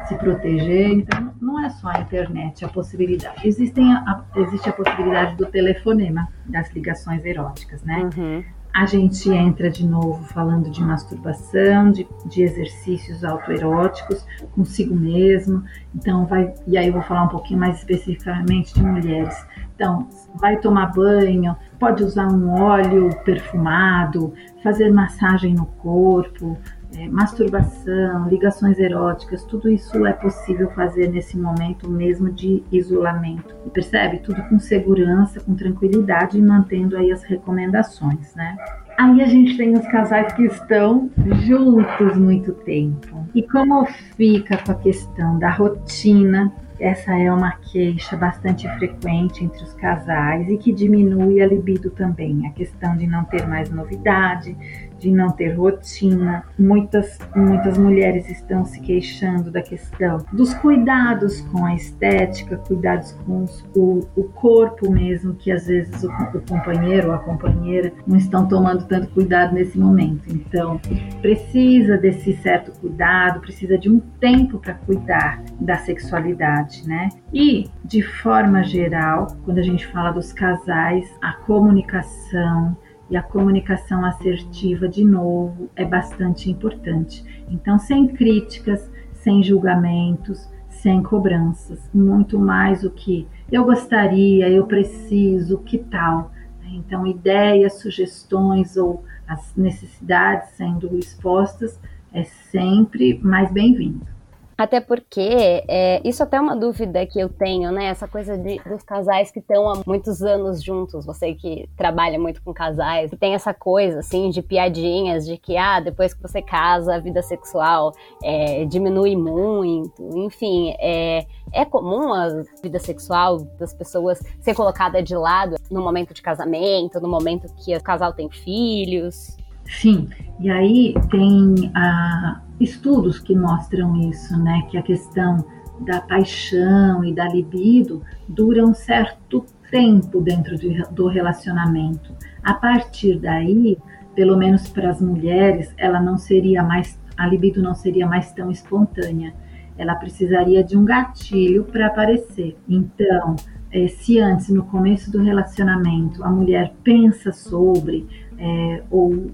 se 0.08 0.14
proteger, 0.16 0.90
então 0.90 1.32
não 1.40 1.64
é 1.64 1.68
só 1.68 1.88
a 1.88 2.00
internet 2.00 2.64
a 2.64 2.68
possibilidade. 2.68 3.46
Existem 3.46 3.92
a, 3.92 4.24
existe 4.36 4.68
a 4.68 4.72
possibilidade 4.72 5.36
do 5.36 5.46
telefonema, 5.46 6.28
das 6.46 6.72
ligações 6.72 7.24
eróticas, 7.24 7.82
né? 7.84 8.08
Uhum 8.16 8.44
a 8.78 8.86
gente 8.86 9.28
entra 9.28 9.68
de 9.68 9.84
novo 9.84 10.22
falando 10.24 10.70
de 10.70 10.80
masturbação, 10.80 11.90
de, 11.90 12.06
de 12.26 12.42
exercícios 12.42 13.24
autoeróticos 13.24 14.24
consigo 14.54 14.94
mesmo. 14.94 15.64
Então, 15.92 16.26
vai. 16.26 16.54
E 16.64 16.78
aí 16.78 16.86
eu 16.86 16.92
vou 16.92 17.02
falar 17.02 17.24
um 17.24 17.28
pouquinho 17.28 17.58
mais 17.58 17.78
especificamente 17.78 18.72
de 18.74 18.82
mulheres. 18.82 19.34
Então, 19.74 20.08
vai 20.34 20.58
tomar 20.58 20.92
banho, 20.92 21.56
pode 21.78 22.04
usar 22.04 22.28
um 22.28 22.50
óleo 22.50 23.10
perfumado, 23.24 24.32
fazer 24.62 24.92
massagem 24.92 25.54
no 25.54 25.66
corpo, 25.66 26.56
é, 26.96 27.08
masturbação, 27.08 28.28
ligações 28.28 28.78
eróticas, 28.78 29.44
tudo 29.44 29.68
isso 29.68 30.06
é 30.06 30.12
possível 30.12 30.70
fazer 30.70 31.08
nesse 31.08 31.36
momento 31.38 31.88
mesmo 31.88 32.30
de 32.30 32.62
isolamento. 32.72 33.54
E 33.66 33.70
percebe? 33.70 34.18
Tudo 34.18 34.42
com 34.44 34.58
segurança, 34.58 35.40
com 35.40 35.54
tranquilidade 35.54 36.38
e 36.38 36.42
mantendo 36.42 36.96
aí 36.96 37.12
as 37.12 37.22
recomendações, 37.22 38.34
né? 38.34 38.56
Aí 38.96 39.22
a 39.22 39.26
gente 39.26 39.56
tem 39.56 39.74
os 39.74 39.86
casais 39.86 40.32
que 40.32 40.44
estão 40.44 41.08
juntos 41.44 42.16
muito 42.16 42.52
tempo. 42.52 43.26
E 43.34 43.42
como 43.42 43.86
fica 44.16 44.56
com 44.56 44.72
a 44.72 44.74
questão 44.74 45.38
da 45.38 45.50
rotina 45.50 46.52
essa 46.80 47.12
é 47.18 47.32
uma 47.32 47.52
queixa 47.52 48.16
bastante 48.16 48.68
frequente 48.76 49.44
entre 49.44 49.62
os 49.64 49.72
casais 49.74 50.48
e 50.48 50.56
que 50.56 50.72
diminui 50.72 51.40
a 51.40 51.46
libido 51.46 51.90
também, 51.90 52.46
a 52.46 52.52
questão 52.52 52.96
de 52.96 53.06
não 53.06 53.24
ter 53.24 53.46
mais 53.48 53.68
novidade, 53.70 54.56
de 54.98 55.10
não 55.10 55.30
ter 55.30 55.54
rotina. 55.54 56.44
Muitas, 56.58 57.18
muitas 57.34 57.78
mulheres 57.78 58.28
estão 58.28 58.64
se 58.64 58.80
queixando 58.80 59.50
da 59.50 59.62
questão 59.62 60.18
dos 60.32 60.54
cuidados 60.54 61.40
com 61.52 61.64
a 61.64 61.74
estética, 61.74 62.56
cuidados 62.56 63.12
com 63.24 63.44
os, 63.44 63.64
o, 63.74 64.00
o 64.16 64.24
corpo 64.24 64.90
mesmo, 64.90 65.34
que 65.34 65.50
às 65.50 65.66
vezes 65.66 66.02
o, 66.02 66.08
o 66.08 66.40
companheiro 66.48 67.08
ou 67.08 67.14
a 67.14 67.18
companheira 67.18 67.92
não 68.06 68.16
estão 68.16 68.46
tomando 68.46 68.86
tanto 68.86 69.08
cuidado 69.08 69.54
nesse 69.54 69.78
momento. 69.78 70.22
Então, 70.28 70.80
precisa 71.20 71.96
desse 71.96 72.34
certo 72.38 72.72
cuidado, 72.80 73.40
precisa 73.40 73.78
de 73.78 73.90
um 73.90 74.00
tempo 74.20 74.58
para 74.58 74.74
cuidar 74.74 75.42
da 75.60 75.76
sexualidade, 75.76 76.86
né? 76.86 77.08
E, 77.32 77.68
de 77.84 78.02
forma 78.02 78.62
geral, 78.62 79.28
quando 79.44 79.58
a 79.58 79.62
gente 79.62 79.86
fala 79.86 80.10
dos 80.10 80.32
casais, 80.32 81.08
a 81.22 81.32
comunicação, 81.32 82.76
e 83.10 83.16
a 83.16 83.22
comunicação 83.22 84.04
assertiva, 84.04 84.88
de 84.88 85.04
novo, 85.04 85.70
é 85.74 85.84
bastante 85.84 86.50
importante. 86.50 87.24
Então, 87.48 87.78
sem 87.78 88.06
críticas, 88.08 88.90
sem 89.14 89.42
julgamentos, 89.42 90.48
sem 90.68 91.02
cobranças, 91.02 91.80
muito 91.92 92.38
mais 92.38 92.84
o 92.84 92.90
que 92.90 93.26
eu 93.50 93.64
gostaria, 93.64 94.48
eu 94.48 94.66
preciso, 94.66 95.58
que 95.58 95.78
tal. 95.78 96.30
Então, 96.70 97.06
ideias, 97.06 97.80
sugestões 97.80 98.76
ou 98.76 99.02
as 99.26 99.54
necessidades 99.56 100.50
sendo 100.50 100.96
expostas 100.96 101.78
é 102.12 102.24
sempre 102.24 103.18
mais 103.22 103.50
bem-vindo. 103.50 104.17
Até 104.58 104.80
porque, 104.80 105.62
é, 105.68 106.00
isso 106.04 106.20
até 106.20 106.36
é 106.36 106.40
uma 106.40 106.56
dúvida 106.56 107.06
que 107.06 107.20
eu 107.20 107.28
tenho, 107.28 107.70
né? 107.70 107.84
Essa 107.84 108.08
coisa 108.08 108.36
de, 108.36 108.58
dos 108.64 108.82
casais 108.82 109.30
que 109.30 109.38
estão 109.38 109.70
há 109.70 109.82
muitos 109.86 110.20
anos 110.20 110.60
juntos, 110.60 111.06
você 111.06 111.32
que 111.32 111.70
trabalha 111.76 112.18
muito 112.18 112.42
com 112.42 112.52
casais, 112.52 113.08
tem 113.20 113.34
essa 113.34 113.54
coisa, 113.54 114.00
assim, 114.00 114.30
de 114.30 114.42
piadinhas, 114.42 115.24
de 115.24 115.38
que, 115.38 115.56
ah, 115.56 115.78
depois 115.78 116.12
que 116.12 116.20
você 116.20 116.42
casa, 116.42 116.96
a 116.96 116.98
vida 116.98 117.22
sexual 117.22 117.92
é, 118.20 118.64
diminui 118.64 119.14
muito. 119.14 120.02
Enfim, 120.26 120.74
é, 120.80 121.24
é 121.52 121.64
comum 121.64 122.12
a 122.12 122.42
vida 122.60 122.80
sexual 122.80 123.38
das 123.60 123.72
pessoas 123.72 124.20
ser 124.40 124.54
colocada 124.56 125.00
de 125.00 125.14
lado 125.14 125.54
no 125.70 125.80
momento 125.80 126.12
de 126.12 126.20
casamento, 126.20 127.00
no 127.00 127.08
momento 127.08 127.46
que 127.64 127.76
o 127.76 127.80
casal 127.80 128.12
tem 128.12 128.28
filhos. 128.28 129.36
Sim, 129.66 130.08
e 130.40 130.50
aí 130.50 130.94
tem 131.12 131.70
a 131.76 132.42
estudos 132.60 133.18
que 133.18 133.34
mostram 133.34 133.96
isso, 134.08 134.36
né? 134.42 134.62
Que 134.70 134.78
a 134.78 134.82
questão 134.82 135.44
da 135.80 136.00
paixão 136.00 137.04
e 137.04 137.14
da 137.14 137.28
libido 137.28 138.02
dura 138.28 138.64
um 138.64 138.74
certo 138.74 139.44
tempo 139.70 140.20
dentro 140.20 140.56
de, 140.56 140.82
do 140.90 141.06
relacionamento. 141.06 142.14
A 142.42 142.54
partir 142.54 143.18
daí, 143.18 143.78
pelo 144.14 144.36
menos 144.36 144.68
para 144.68 144.90
as 144.90 145.00
mulheres, 145.00 145.72
ela 145.76 146.00
não 146.00 146.18
seria 146.18 146.62
mais, 146.62 146.98
a 147.16 147.26
libido 147.26 147.62
não 147.62 147.74
seria 147.74 148.06
mais 148.06 148.32
tão 148.32 148.50
espontânea. 148.50 149.32
Ela 149.76 149.94
precisaria 149.94 150.64
de 150.64 150.76
um 150.76 150.84
gatilho 150.84 151.64
para 151.64 151.86
aparecer. 151.86 152.56
Então, 152.68 153.36
eh, 153.70 153.86
se 153.86 154.18
antes, 154.18 154.48
no 154.48 154.64
começo 154.64 155.12
do 155.12 155.22
relacionamento, 155.22 156.24
a 156.24 156.30
mulher 156.30 156.72
pensa 156.82 157.30
sobre, 157.30 158.08
é, 158.38 158.82
ou 158.90 159.30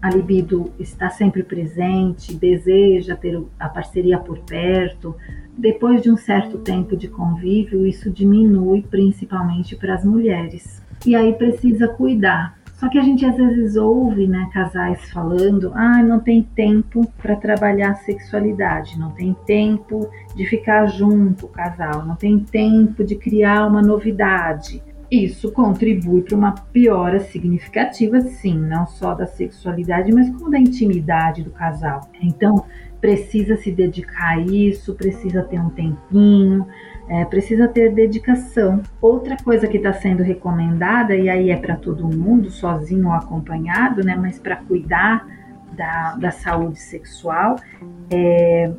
a 0.00 0.10
libido 0.10 0.72
está 0.78 1.10
sempre 1.10 1.42
presente, 1.42 2.34
deseja 2.34 3.14
ter 3.14 3.40
a 3.58 3.68
parceria 3.68 4.18
por 4.18 4.38
perto, 4.38 5.14
depois 5.56 6.02
de 6.02 6.10
um 6.10 6.16
certo 6.16 6.58
tempo 6.58 6.96
de 6.96 7.08
convívio, 7.08 7.86
isso 7.86 8.10
diminui 8.10 8.82
principalmente 8.82 9.76
para 9.76 9.94
as 9.94 10.04
mulheres. 10.04 10.82
E 11.06 11.14
aí 11.14 11.32
precisa 11.34 11.88
cuidar. 11.88 12.56
Só 12.74 12.90
que 12.90 12.98
a 12.98 13.02
gente 13.02 13.24
às 13.24 13.36
vezes 13.36 13.74
ouve 13.74 14.26
né, 14.26 14.50
casais 14.52 15.10
falando: 15.10 15.72
ah, 15.74 16.02
não 16.02 16.20
tem 16.20 16.42
tempo 16.42 17.10
para 17.22 17.34
trabalhar 17.36 17.92
a 17.92 17.94
sexualidade, 17.94 18.98
não 18.98 19.10
tem 19.12 19.34
tempo 19.46 20.10
de 20.34 20.44
ficar 20.44 20.84
junto 20.86 21.46
o 21.46 21.48
casal, 21.48 22.04
não 22.04 22.16
tem 22.16 22.38
tempo 22.38 23.02
de 23.02 23.16
criar 23.16 23.66
uma 23.66 23.80
novidade. 23.80 24.82
Isso 25.10 25.52
contribui 25.52 26.22
para 26.22 26.36
uma 26.36 26.52
piora 26.52 27.20
significativa, 27.20 28.20
sim, 28.20 28.58
não 28.58 28.86
só 28.86 29.14
da 29.14 29.26
sexualidade, 29.26 30.12
mas 30.12 30.28
como 30.30 30.50
da 30.50 30.58
intimidade 30.58 31.44
do 31.44 31.50
casal. 31.50 32.00
Então, 32.20 32.64
precisa 33.00 33.56
se 33.56 33.70
dedicar 33.70 34.30
a 34.30 34.40
isso, 34.40 34.94
precisa 34.94 35.42
ter 35.42 35.60
um 35.60 35.70
tempinho, 35.70 36.66
é, 37.08 37.24
precisa 37.24 37.68
ter 37.68 37.92
dedicação. 37.94 38.82
Outra 39.00 39.36
coisa 39.36 39.68
que 39.68 39.76
está 39.76 39.92
sendo 39.92 40.22
recomendada, 40.22 41.14
e 41.14 41.28
aí 41.28 41.50
é 41.50 41.56
para 41.56 41.76
todo 41.76 42.08
mundo, 42.08 42.50
sozinho 42.50 43.06
ou 43.06 43.12
acompanhado, 43.12 44.02
né, 44.02 44.16
mas 44.16 44.38
para 44.38 44.56
cuidar 44.56 45.24
da, 45.76 46.16
da 46.16 46.30
saúde 46.32 46.80
sexual, 46.80 47.56
é 48.10 48.72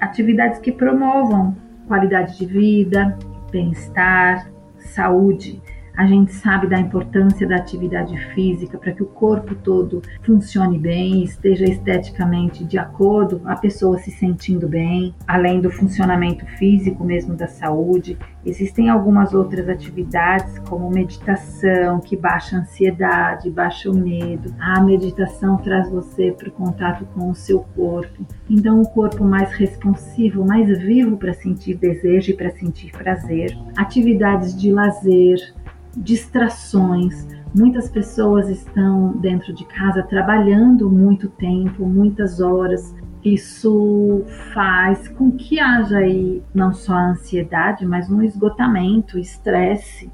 atividades 0.00 0.58
que 0.58 0.72
promovam 0.72 1.54
qualidade 1.86 2.38
de 2.38 2.46
vida, 2.46 3.18
bem-estar, 3.50 4.51
saúde. 4.94 5.60
A 5.96 6.06
gente 6.06 6.32
sabe 6.32 6.66
da 6.66 6.78
importância 6.78 7.46
da 7.46 7.56
atividade 7.56 8.16
física 8.34 8.78
para 8.78 8.92
que 8.92 9.02
o 9.02 9.06
corpo 9.06 9.54
todo 9.54 10.02
funcione 10.22 10.78
bem, 10.78 11.22
esteja 11.22 11.64
esteticamente 11.64 12.64
de 12.64 12.78
acordo, 12.78 13.42
a 13.44 13.56
pessoa 13.56 13.98
se 13.98 14.10
sentindo 14.10 14.68
bem, 14.68 15.14
além 15.26 15.60
do 15.60 15.70
funcionamento 15.70 16.46
físico 16.56 17.04
mesmo 17.04 17.34
da 17.34 17.46
saúde. 17.46 18.18
Existem 18.44 18.88
algumas 18.88 19.34
outras 19.34 19.68
atividades, 19.68 20.58
como 20.60 20.90
meditação, 20.90 22.00
que 22.00 22.16
baixa 22.16 22.56
a 22.56 22.60
ansiedade, 22.60 23.50
baixa 23.50 23.90
o 23.90 23.94
medo. 23.94 24.52
A 24.58 24.82
meditação 24.82 25.58
traz 25.58 25.88
você 25.90 26.32
para 26.32 26.48
o 26.48 26.52
contato 26.52 27.04
com 27.14 27.30
o 27.30 27.34
seu 27.34 27.60
corpo. 27.76 28.26
Então, 28.50 28.80
o 28.80 28.88
corpo 28.88 29.24
mais 29.24 29.52
responsivo, 29.52 30.44
mais 30.44 30.66
vivo 30.78 31.16
para 31.16 31.32
sentir 31.32 31.76
desejo 31.76 32.32
e 32.32 32.34
para 32.34 32.50
sentir 32.50 32.90
prazer. 32.90 33.56
Atividades 33.76 34.60
de 34.60 34.72
lazer, 34.72 35.38
distrações. 35.96 37.26
Muitas 37.54 37.90
pessoas 37.90 38.48
estão 38.48 39.12
dentro 39.18 39.52
de 39.52 39.64
casa 39.66 40.02
trabalhando 40.02 40.90
muito 40.90 41.28
tempo, 41.28 41.86
muitas 41.86 42.40
horas. 42.40 42.94
Isso 43.24 44.24
faz 44.52 45.06
com 45.08 45.30
que 45.30 45.60
haja 45.60 45.98
aí 45.98 46.42
não 46.54 46.72
só 46.72 46.94
ansiedade, 46.94 47.86
mas 47.86 48.10
um 48.10 48.22
esgotamento, 48.22 49.18
estresse. 49.18 50.10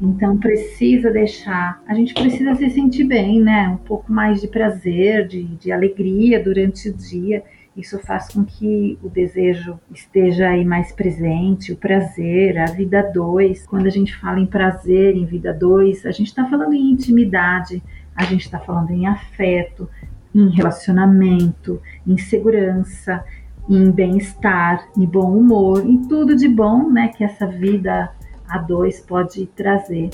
Então 0.00 0.36
precisa 0.36 1.10
deixar, 1.10 1.80
a 1.86 1.94
gente 1.94 2.12
precisa 2.12 2.54
se 2.56 2.68
sentir 2.70 3.04
bem, 3.04 3.40
né? 3.40 3.68
Um 3.68 3.76
pouco 3.76 4.12
mais 4.12 4.40
de 4.40 4.48
prazer, 4.48 5.28
de, 5.28 5.44
de 5.44 5.70
alegria 5.70 6.42
durante 6.42 6.88
o 6.88 6.94
dia. 6.94 7.42
Isso 7.76 7.98
faz 8.00 8.28
com 8.28 8.44
que 8.44 8.98
o 9.02 9.08
desejo 9.08 9.80
esteja 9.90 10.48
aí 10.48 10.64
mais 10.64 10.92
presente, 10.92 11.72
o 11.72 11.76
prazer, 11.76 12.58
a 12.58 12.66
vida 12.66 13.02
dois. 13.02 13.66
Quando 13.66 13.86
a 13.86 13.90
gente 13.90 14.14
fala 14.14 14.40
em 14.40 14.46
prazer, 14.46 15.16
em 15.16 15.24
vida 15.24 15.54
dois, 15.54 16.04
a 16.04 16.10
gente 16.10 16.28
está 16.28 16.44
falando 16.46 16.74
em 16.74 16.90
intimidade, 16.90 17.82
a 18.14 18.24
gente 18.24 18.42
está 18.42 18.58
falando 18.58 18.90
em 18.90 19.06
afeto, 19.06 19.88
em 20.34 20.50
relacionamento, 20.50 21.80
em 22.06 22.18
segurança, 22.18 23.24
em 23.68 23.90
bem-estar, 23.90 24.86
em 24.96 25.06
bom 25.06 25.36
humor, 25.36 25.86
em 25.86 26.02
tudo 26.08 26.36
de 26.36 26.48
bom, 26.48 26.90
né, 26.90 27.08
que 27.08 27.24
essa 27.24 27.46
vida 27.46 28.12
a 28.48 28.58
dois 28.58 29.00
pode 29.00 29.46
trazer 29.46 30.10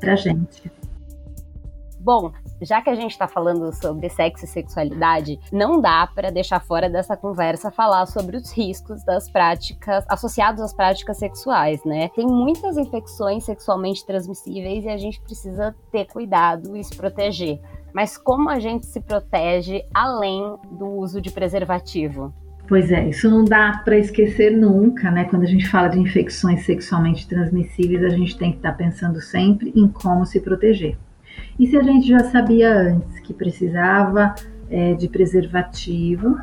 para 0.00 0.16
gente. 0.16 0.75
Bom, 2.06 2.30
já 2.62 2.80
que 2.80 2.88
a 2.88 2.94
gente 2.94 3.10
está 3.10 3.26
falando 3.26 3.74
sobre 3.74 4.08
sexo 4.08 4.44
e 4.44 4.48
sexualidade, 4.48 5.40
não 5.50 5.80
dá 5.80 6.06
para 6.06 6.30
deixar 6.30 6.60
fora 6.60 6.88
dessa 6.88 7.16
conversa 7.16 7.68
falar 7.68 8.06
sobre 8.06 8.36
os 8.36 8.52
riscos 8.52 9.02
das 9.02 9.28
práticas 9.28 10.04
associados 10.08 10.62
às 10.62 10.72
práticas 10.72 11.16
sexuais, 11.16 11.84
né? 11.84 12.08
Tem 12.14 12.24
muitas 12.24 12.76
infecções 12.76 13.42
sexualmente 13.42 14.06
transmissíveis 14.06 14.84
e 14.84 14.88
a 14.88 14.96
gente 14.96 15.20
precisa 15.20 15.74
ter 15.90 16.04
cuidado 16.04 16.76
e 16.76 16.84
se 16.84 16.96
proteger. 16.96 17.58
Mas 17.92 18.16
como 18.16 18.50
a 18.50 18.60
gente 18.60 18.86
se 18.86 19.00
protege 19.00 19.84
além 19.92 20.54
do 20.70 20.86
uso 20.86 21.20
de 21.20 21.32
preservativo? 21.32 22.32
Pois 22.68 22.92
é, 22.92 23.08
isso 23.08 23.28
não 23.28 23.44
dá 23.44 23.82
para 23.84 23.98
esquecer 23.98 24.56
nunca, 24.56 25.10
né? 25.10 25.24
Quando 25.24 25.42
a 25.42 25.46
gente 25.46 25.68
fala 25.68 25.88
de 25.88 25.98
infecções 25.98 26.64
sexualmente 26.64 27.26
transmissíveis, 27.26 28.04
a 28.04 28.10
gente 28.10 28.38
tem 28.38 28.52
que 28.52 28.58
estar 28.58 28.70
tá 28.70 28.78
pensando 28.78 29.20
sempre 29.20 29.72
em 29.74 29.88
como 29.88 30.24
se 30.24 30.38
proteger. 30.38 30.96
E 31.58 31.66
se 31.66 31.76
a 31.76 31.82
gente 31.82 32.06
já 32.06 32.20
sabia 32.24 32.70
antes 32.70 33.18
que 33.20 33.32
precisava 33.32 34.34
é, 34.70 34.94
de 34.94 35.08
preservativo, 35.08 36.36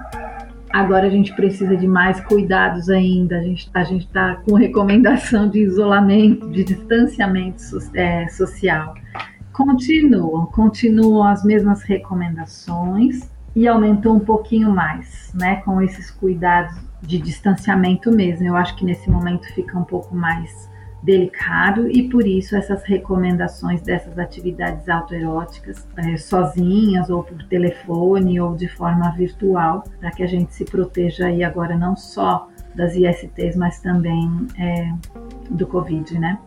agora 0.72 1.06
a 1.06 1.10
gente 1.10 1.36
precisa 1.36 1.78
de 1.78 1.88
mais 1.88 2.20
cuidados 2.22 2.90
ainda. 2.90 3.38
A 3.38 3.44
gente 3.44 3.70
a 3.74 3.84
está 3.84 4.36
com 4.38 4.56
recomendação 4.56 5.48
de 5.48 5.60
isolamento, 5.60 6.50
de 6.50 6.64
distanciamento 6.64 7.62
é, 7.94 8.28
social. 8.30 8.96
Continuam, 9.52 10.48
continuam 10.48 11.24
as 11.28 11.44
mesmas 11.44 11.84
recomendações 11.84 13.30
e 13.56 13.68
aumentou 13.68 14.16
um 14.16 14.20
pouquinho 14.20 14.72
mais, 14.72 15.32
né, 15.36 15.58
com 15.58 15.80
esses 15.80 16.10
cuidados 16.10 16.76
de 17.04 17.20
distanciamento 17.20 18.12
mesmo. 18.12 18.48
Eu 18.48 18.56
acho 18.56 18.76
que 18.76 18.84
nesse 18.84 19.08
momento 19.12 19.46
fica 19.54 19.78
um 19.78 19.84
pouco 19.84 20.16
mais 20.16 20.68
delicado 21.04 21.90
e 21.90 22.10
por 22.10 22.26
isso 22.26 22.56
essas 22.56 22.84
recomendações 22.84 23.82
dessas 23.82 24.18
atividades 24.18 24.88
autoeróticas 24.88 25.86
é, 25.98 26.16
sozinhas 26.16 27.10
ou 27.10 27.24
por 27.24 27.44
telefone 27.44 28.40
ou 28.40 28.56
de 28.56 28.70
forma 28.70 29.12
virtual 29.12 29.84
para 30.00 30.12
que 30.12 30.24
a 30.24 30.28
gente 30.28 30.54
se 30.54 30.64
proteja 30.64 31.28
aí 31.28 31.44
agora 31.44 31.78
não 31.78 31.96
só 31.96 32.48
das 32.74 32.96
ISTs 32.96 33.56
mas 33.58 33.82
também 33.82 34.48
é, 34.58 34.94
do 35.50 35.68
Covid, 35.68 36.18
né? 36.18 36.40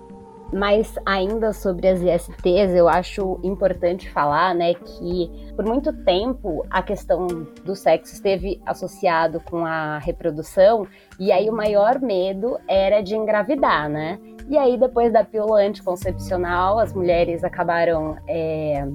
Mas 0.53 0.95
ainda 1.05 1.53
sobre 1.53 1.88
as 1.88 2.01
ISTs, 2.01 2.73
eu 2.73 2.88
acho 2.88 3.40
importante 3.42 4.09
falar, 4.09 4.55
né, 4.55 4.75
que 4.75 5.53
por 5.57 5.64
muito 5.64 5.92
tempo 6.05 6.64
a 6.71 6.83
questão 6.83 7.27
do 7.64 7.75
sexo 7.75 8.14
esteve 8.14 8.61
associado 8.64 9.40
com 9.40 9.66
a 9.66 9.99
reprodução 9.99 10.87
e 11.19 11.33
aí 11.33 11.51
o 11.51 11.53
maior 11.53 12.01
medo 12.01 12.59
era 12.69 13.01
de 13.01 13.16
engravidar, 13.16 13.88
né? 13.88 14.21
E 14.48 14.56
aí, 14.56 14.78
depois 14.78 15.12
da 15.12 15.24
pílula 15.24 15.61
anticoncepcional, 15.61 16.78
as 16.78 16.92
mulheres 16.92 17.42
acabaram. 17.42 18.16
É... 18.28 18.87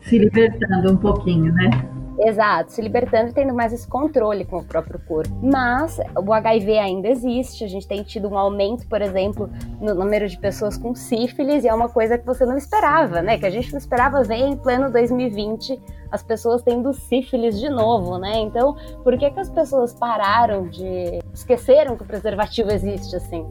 Se 0.00 0.18
libertando 0.18 0.92
um 0.92 0.96
pouquinho, 0.96 1.52
né? 1.52 1.70
Exato, 2.18 2.72
se 2.72 2.80
libertando 2.80 3.30
e 3.30 3.32
tendo 3.34 3.52
mais 3.52 3.72
esse 3.72 3.86
controle 3.86 4.44
com 4.44 4.58
o 4.58 4.64
próprio 4.64 4.98
corpo. 5.00 5.30
Mas 5.42 6.00
o 6.16 6.32
HIV 6.32 6.78
ainda 6.78 7.08
existe, 7.08 7.62
a 7.62 7.68
gente 7.68 7.86
tem 7.86 8.02
tido 8.02 8.28
um 8.28 8.38
aumento, 8.38 8.86
por 8.88 9.02
exemplo, 9.02 9.50
no 9.80 9.94
número 9.94 10.26
de 10.26 10.38
pessoas 10.38 10.78
com 10.78 10.94
sífilis, 10.94 11.64
e 11.64 11.68
é 11.68 11.74
uma 11.74 11.90
coisa 11.90 12.16
que 12.16 12.24
você 12.24 12.46
não 12.46 12.56
esperava, 12.56 13.20
né? 13.20 13.36
Que 13.38 13.44
a 13.44 13.50
gente 13.50 13.70
não 13.70 13.78
esperava 13.78 14.22
ver 14.22 14.36
em 14.36 14.56
pleno 14.56 14.90
2020 14.90 15.78
as 16.10 16.22
pessoas 16.22 16.62
tendo 16.62 16.92
sífilis 16.94 17.60
de 17.60 17.68
novo, 17.68 18.16
né? 18.16 18.38
Então, 18.38 18.76
por 19.02 19.18
que, 19.18 19.30
que 19.30 19.40
as 19.40 19.50
pessoas 19.50 19.92
pararam 19.92 20.68
de. 20.68 21.18
esqueceram 21.34 21.96
que 21.96 22.02
o 22.02 22.06
preservativo 22.06 22.70
existe 22.70 23.14
assim? 23.14 23.46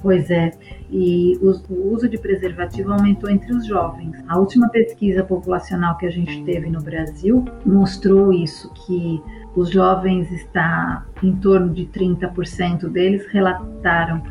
Pois 0.00 0.30
é, 0.30 0.52
e 0.90 1.36
o 1.42 1.92
uso 1.92 2.08
de 2.08 2.16
preservativo 2.16 2.92
aumentou 2.92 3.28
entre 3.28 3.52
os 3.52 3.66
jovens. 3.66 4.16
A 4.28 4.38
última 4.38 4.68
pesquisa 4.68 5.24
populacional 5.24 5.96
que 5.96 6.06
a 6.06 6.10
gente 6.10 6.44
teve 6.44 6.70
no 6.70 6.80
Brasil 6.80 7.44
mostrou 7.66 8.32
isso, 8.32 8.72
que 8.74 9.20
os 9.56 9.70
jovens 9.70 10.30
está 10.30 11.04
em 11.22 11.34
torno 11.36 11.72
de 11.74 11.86
30% 11.86 12.88
deles 12.88 13.26
relataram 13.26 14.22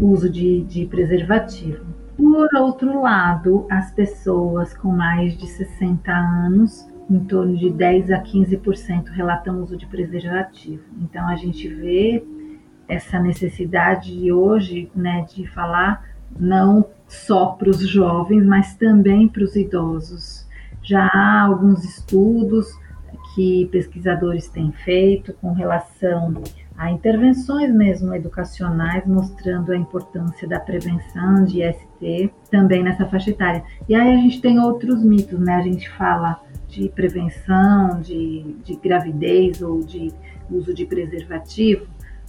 uso 0.00 0.30
de, 0.30 0.62
de 0.62 0.86
preservativo. 0.86 1.84
Por 2.16 2.48
outro 2.54 3.02
lado, 3.02 3.66
as 3.68 3.90
pessoas 3.92 4.74
com 4.74 4.88
mais 4.88 5.36
de 5.36 5.46
60 5.46 6.10
anos, 6.12 6.88
em 7.10 7.20
torno 7.20 7.56
de 7.56 7.70
10 7.70 8.10
a 8.10 8.22
15% 8.22 9.08
relatam 9.08 9.62
uso 9.62 9.76
de 9.76 9.86
preservativo. 9.86 10.82
Então 11.00 11.28
a 11.28 11.36
gente 11.36 11.68
vê 11.68 12.24
essa 12.88 13.18
necessidade 13.18 14.30
hoje 14.32 14.90
né, 14.94 15.26
de 15.34 15.46
falar 15.48 16.04
não 16.38 16.86
só 17.08 17.46
para 17.46 17.70
os 17.70 17.86
jovens, 17.88 18.44
mas 18.44 18.74
também 18.76 19.28
para 19.28 19.42
os 19.42 19.56
idosos. 19.56 20.46
Já 20.82 21.06
há 21.12 21.42
alguns 21.42 21.84
estudos 21.84 22.66
que 23.34 23.66
pesquisadores 23.66 24.48
têm 24.48 24.72
feito 24.72 25.32
com 25.34 25.52
relação 25.52 26.42
a 26.76 26.90
intervenções 26.90 27.72
mesmo 27.72 28.14
educacionais, 28.14 29.06
mostrando 29.06 29.72
a 29.72 29.76
importância 29.76 30.46
da 30.46 30.60
prevenção 30.60 31.44
de 31.44 31.62
IST 31.62 32.30
também 32.50 32.82
nessa 32.82 33.06
faixa 33.06 33.30
etária. 33.30 33.64
E 33.88 33.94
aí 33.94 34.14
a 34.14 34.16
gente 34.16 34.40
tem 34.40 34.58
outros 34.58 35.02
mitos, 35.02 35.38
né? 35.38 35.54
A 35.54 35.62
gente 35.62 35.88
fala 35.90 36.40
de 36.68 36.88
prevenção 36.90 38.00
de, 38.02 38.56
de 38.62 38.76
gravidez 38.76 39.62
ou 39.62 39.80
de 39.80 40.12
uso 40.50 40.74
de 40.74 40.84
preservativo, 40.84 41.86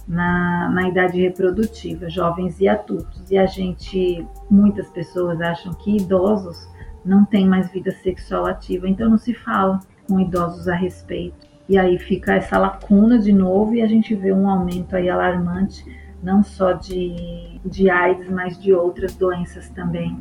na, 0.08 0.70
na 0.70 0.88
idade 0.88 1.20
reprodutiva, 1.20 2.08
jovens 2.08 2.58
e 2.60 2.66
adultos. 2.66 3.30
E 3.30 3.36
a 3.36 3.44
gente, 3.44 4.26
muitas 4.50 4.88
pessoas 4.88 5.40
acham 5.40 5.74
que 5.74 5.96
idosos 5.96 6.66
não 7.04 7.24
têm 7.24 7.46
mais 7.46 7.70
vida 7.70 7.92
sexual 7.92 8.46
ativa, 8.46 8.88
então 8.88 9.10
não 9.10 9.18
se 9.18 9.34
fala 9.34 9.80
com 10.08 10.18
idosos 10.18 10.66
a 10.66 10.74
respeito. 10.74 11.46
E 11.68 11.76
aí 11.76 11.98
fica 11.98 12.34
essa 12.34 12.58
lacuna 12.58 13.18
de 13.18 13.32
novo 13.32 13.74
e 13.74 13.82
a 13.82 13.86
gente 13.86 14.14
vê 14.14 14.32
um 14.32 14.48
aumento 14.48 14.96
aí 14.96 15.10
alarmante, 15.10 15.84
não 16.22 16.42
só 16.42 16.72
de, 16.72 17.60
de 17.64 17.90
AIDS, 17.90 18.30
mas 18.30 18.58
de 18.58 18.72
outras 18.72 19.14
doenças 19.14 19.68
também 19.68 20.18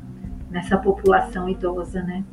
nessa 0.51 0.77
população 0.77 1.47
idosa, 1.47 2.03
né? 2.03 2.23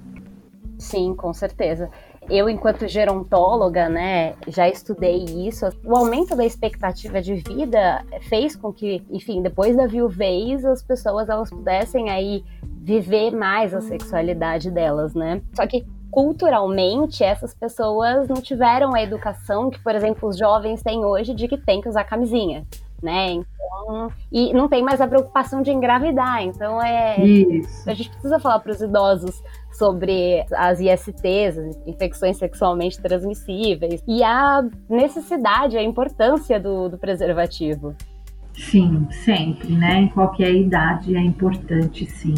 Sim, 0.77 1.15
com 1.15 1.33
certeza 1.33 1.89
eu, 2.29 2.49
enquanto 2.49 2.89
gerontóloga, 2.89 3.89
né, 3.89 4.35
já 4.49 4.69
estudei 4.69 5.25
isso. 5.25 5.67
O 5.85 5.97
aumento 5.97 6.35
da 6.35 6.45
expectativa 6.45 7.21
de 7.21 7.35
vida 7.35 8.05
fez 8.29 8.57
com 8.57 8.73
que, 8.73 9.03
enfim, 9.11 9.43
depois 9.43 9.77
da 9.77 9.87
viuvez, 9.87 10.65
as 10.65 10.83
pessoas 10.83 11.29
elas 11.29 11.51
pudessem 11.51 12.11
aí 12.11 12.45
viver 12.63 13.31
mais 13.31 13.75
a 13.75 13.81
sexualidade 13.81 14.71
delas, 14.71 15.15
né? 15.15 15.41
Só 15.55 15.67
que 15.67 15.87
culturalmente 16.11 17.25
essas 17.25 17.53
pessoas 17.55 18.29
não 18.29 18.37
tiveram 18.37 18.95
a 18.95 19.03
educação 19.03 19.71
que, 19.71 19.81
por 19.81 19.95
exemplo, 19.95 20.29
os 20.29 20.39
jovens 20.39 20.83
têm 20.83 21.05
hoje 21.05 21.35
de 21.35 21.49
que 21.49 21.57
tem 21.57 21.81
que 21.81 21.89
usar 21.89 22.05
camisinha, 22.05 22.65
né? 23.03 23.33
Então 23.33 24.13
e 24.31 24.53
não 24.53 24.69
tem 24.69 24.83
mais 24.83 25.01
a 25.01 25.07
preocupação 25.07 25.63
de 25.63 25.71
engravidar. 25.71 26.43
Então 26.43 26.81
é. 26.83 27.21
Isso. 27.21 27.89
A 27.89 27.95
gente 27.95 28.11
precisa 28.11 28.39
falar 28.39 28.61
para 28.61 28.73
os 28.73 28.81
idosos 28.81 29.43
sobre 29.75 30.45
as 30.53 30.81
ISTs, 30.81 31.59
as 31.59 31.87
infecções 31.87 32.37
sexualmente 32.37 33.01
transmissíveis, 33.01 34.03
e 34.07 34.23
a 34.23 34.65
necessidade, 34.89 35.77
a 35.77 35.83
importância 35.83 36.59
do, 36.61 36.89
do 36.89 36.99
preservativo. 36.99 37.95
Sim, 38.57 39.09
sempre, 39.11 39.73
né? 39.73 40.03
Em 40.03 40.09
qualquer 40.09 40.55
idade 40.55 41.17
é 41.17 41.21
importante, 41.21 42.07
sim, 42.07 42.35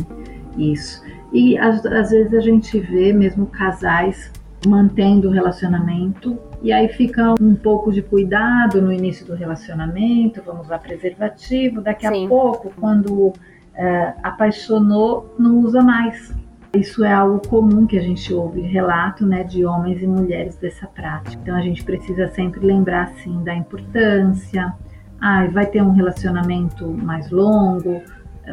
isso. 0.56 1.02
E 1.32 1.58
às, 1.58 1.84
às 1.84 2.10
vezes 2.10 2.32
a 2.32 2.40
gente 2.40 2.78
vê 2.80 3.12
mesmo 3.12 3.46
casais 3.46 4.32
mantendo 4.66 5.28
o 5.28 5.30
relacionamento 5.30 6.38
e 6.62 6.72
aí 6.72 6.88
fica 6.88 7.34
um 7.40 7.54
pouco 7.54 7.92
de 7.92 8.02
cuidado 8.02 8.80
no 8.80 8.92
início 8.92 9.26
do 9.26 9.34
relacionamento, 9.34 10.42
vamos 10.44 10.66
usar 10.66 10.78
preservativo, 10.78 11.80
daqui 11.80 12.08
Sim. 12.08 12.24
a 12.24 12.28
pouco, 12.28 12.72
quando 12.80 13.32
é, 13.74 14.14
apaixonou, 14.22 15.34
não 15.38 15.58
usa 15.58 15.82
mais. 15.82 16.34
Isso 16.76 17.04
é 17.04 17.12
algo 17.12 17.40
comum 17.48 17.86
que 17.86 17.98
a 17.98 18.02
gente 18.02 18.32
ouve 18.32 18.60
relato, 18.60 19.26
né, 19.26 19.42
de 19.42 19.64
homens 19.64 20.02
e 20.02 20.06
mulheres 20.06 20.56
dessa 20.56 20.86
prática. 20.86 21.36
Então 21.42 21.56
a 21.56 21.60
gente 21.60 21.82
precisa 21.82 22.28
sempre 22.28 22.64
lembrar 22.64 23.04
assim 23.04 23.42
da 23.42 23.54
importância. 23.54 24.72
Ah, 25.20 25.46
vai 25.46 25.66
ter 25.66 25.82
um 25.82 25.92
relacionamento 25.92 26.86
mais 26.86 27.30
longo, 27.30 28.02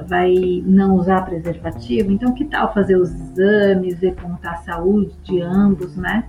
vai 0.08 0.64
não 0.66 0.96
usar 0.96 1.24
preservativo. 1.24 2.12
Então 2.12 2.34
que 2.34 2.46
tal 2.46 2.74
fazer 2.74 2.96
os 2.96 3.12
exames, 3.14 4.00
ver 4.00 4.16
como 4.16 4.36
está 4.36 4.52
a 4.52 4.58
saúde 4.58 5.14
de 5.24 5.42
ambos, 5.42 5.96
né? 5.96 6.26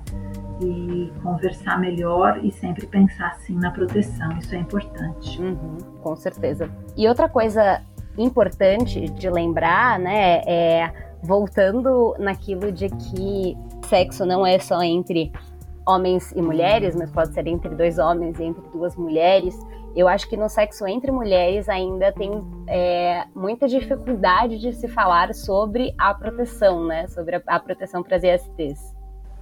E 0.61 1.13
conversar 1.23 1.81
melhor 1.81 2.41
e 2.43 2.51
sempre 2.53 2.87
pensar 2.87 3.29
assim 3.29 3.57
na 3.57 3.71
proteção. 3.71 4.37
Isso 4.39 4.55
é 4.55 4.59
importante. 4.59 5.41
Uhum, 5.41 5.79
com 6.03 6.17
certeza. 6.17 6.69
E 6.97 7.09
outra 7.09 7.29
coisa 7.29 7.81
importante 8.17 9.09
de 9.09 9.29
lembrar, 9.29 9.99
né, 9.99 10.41
é 10.47 10.93
voltando 11.25 12.15
naquilo 12.19 12.71
de 12.71 12.89
que 12.89 13.57
sexo 13.89 14.25
não 14.25 14.47
é 14.47 14.59
só 14.59 14.83
entre 14.83 15.33
homens 15.87 16.33
e 16.33 16.41
mulheres, 16.41 16.95
mas 16.95 17.11
pode 17.11 17.33
ser 17.35 17.47
entre 17.47 17.75
dois 17.75 17.99
homens 17.99 18.39
e 18.39 18.45
entre 18.45 18.63
duas 18.73 18.97
mulheres. 18.97 19.59
Eu 19.95 20.09
acho 20.09 20.29
que 20.29 20.37
no 20.37 20.49
sexo 20.49 20.87
entre 20.87 21.11
mulheres 21.11 21.69
ainda 21.69 22.11
tem 22.13 22.43
é, 22.67 23.25
muita 23.35 23.69
dificuldade 23.69 24.59
de 24.59 24.73
se 24.73 24.89
falar 24.89 25.33
sobre 25.35 25.95
a 25.99 26.13
proteção, 26.13 26.85
né? 26.87 27.07
Sobre 27.09 27.37
a, 27.37 27.43
a 27.47 27.61
proteção 27.61 28.03
para 28.03 28.17
as 28.17 28.25
ISTs. 28.25 28.95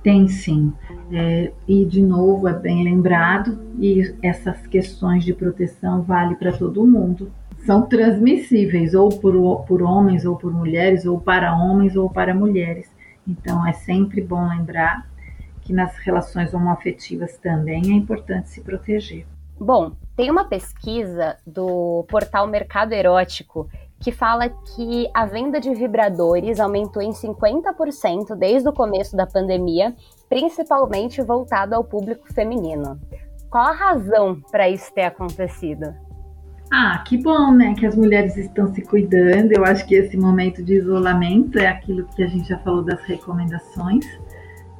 Tem 0.03 0.27
sim. 0.27 0.73
É, 1.13 1.53
e, 1.67 1.85
de 1.85 2.03
novo, 2.03 2.49
é 2.49 2.53
bem 2.53 2.83
lembrado, 2.83 3.59
e 3.79 4.15
essas 4.21 4.67
questões 4.67 5.25
de 5.25 5.33
proteção 5.33 6.03
vale 6.03 6.35
para 6.35 6.53
todo 6.53 6.85
mundo 6.85 7.31
são 7.65 7.83
transmissíveis 7.83 8.95
ou 8.95 9.09
por, 9.09 9.65
por 9.65 9.83
homens 9.83 10.25
ou 10.25 10.37
por 10.37 10.53
mulheres, 10.53 11.07
ou 11.07 11.21
para 11.21 11.57
homens 11.57 11.97
ou 11.97 12.11
para 12.11 12.35
mulheres. 12.35 12.91
Então 13.27 13.67
é 13.67 13.73
sempre 13.73 14.21
bom 14.21 14.49
lembrar 14.49 15.09
que 15.61 15.73
nas 15.73 15.97
relações 15.99 16.53
homoafetivas 16.53 17.37
também 17.39 17.93
é 17.93 17.95
importante 17.95 18.49
se 18.49 18.61
proteger. 18.61 19.27
Bom, 19.59 19.93
tem 20.17 20.31
uma 20.31 20.45
pesquisa 20.45 21.37
do 21.47 22.05
portal 22.09 22.49
Mercado 22.49 22.93
Erótico 22.93 23.69
que 24.01 24.11
fala 24.11 24.49
que 24.49 25.09
a 25.15 25.25
venda 25.25 25.61
de 25.61 25.73
vibradores 25.73 26.59
aumentou 26.59 27.01
em 27.01 27.13
50% 27.13 28.35
desde 28.35 28.69
o 28.69 28.73
começo 28.73 29.17
da 29.17 29.25
pandemia, 29.25 29.95
principalmente 30.29 31.23
voltado 31.23 31.77
ao 31.77 31.85
público 31.85 32.33
feminino. 32.33 33.01
Qual 33.49 33.65
a 33.65 33.73
razão 33.73 34.41
para 34.51 34.69
isso 34.69 34.93
ter 34.93 35.03
acontecido? 35.03 35.95
Ah, 36.75 37.05
que 37.07 37.19
bom, 37.19 37.53
né? 37.53 37.75
Que 37.75 37.85
as 37.85 37.95
mulheres 37.95 38.35
estão 38.39 38.73
se 38.73 38.81
cuidando. 38.81 39.53
Eu 39.53 39.63
acho 39.63 39.87
que 39.87 39.95
esse 39.95 40.17
momento 40.17 40.63
de 40.63 40.79
isolamento 40.79 41.59
é 41.59 41.67
aquilo 41.67 42.09
que 42.17 42.23
a 42.23 42.27
gente 42.27 42.49
já 42.49 42.57
falou 42.61 42.83
das 42.83 43.03
recomendações. 43.03 44.07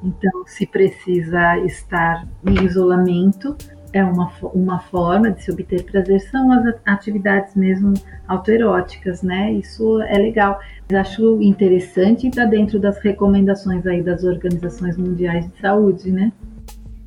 Então, 0.01 0.43
se 0.47 0.65
precisa 0.65 1.55
estar 1.59 2.27
em 2.47 2.65
isolamento, 2.65 3.55
é 3.93 4.03
uma, 4.03 4.31
uma 4.55 4.79
forma 4.79 5.29
de 5.29 5.43
se 5.43 5.51
obter 5.51 5.83
prazer, 5.83 6.19
são 6.19 6.51
as 6.51 6.75
atividades 6.83 7.53
mesmo 7.53 7.93
autoeróticas, 8.27 9.21
né? 9.21 9.53
Isso 9.53 10.01
é 10.01 10.17
legal. 10.17 10.59
Eu 10.89 10.99
acho 10.99 11.39
interessante 11.43 12.25
e 12.25 12.29
está 12.29 12.45
dentro 12.45 12.79
das 12.79 12.97
recomendações 12.97 13.85
aí 13.85 14.01
das 14.01 14.23
organizações 14.23 14.97
mundiais 14.97 15.47
de 15.47 15.61
saúde, 15.61 16.11
né? 16.11 16.31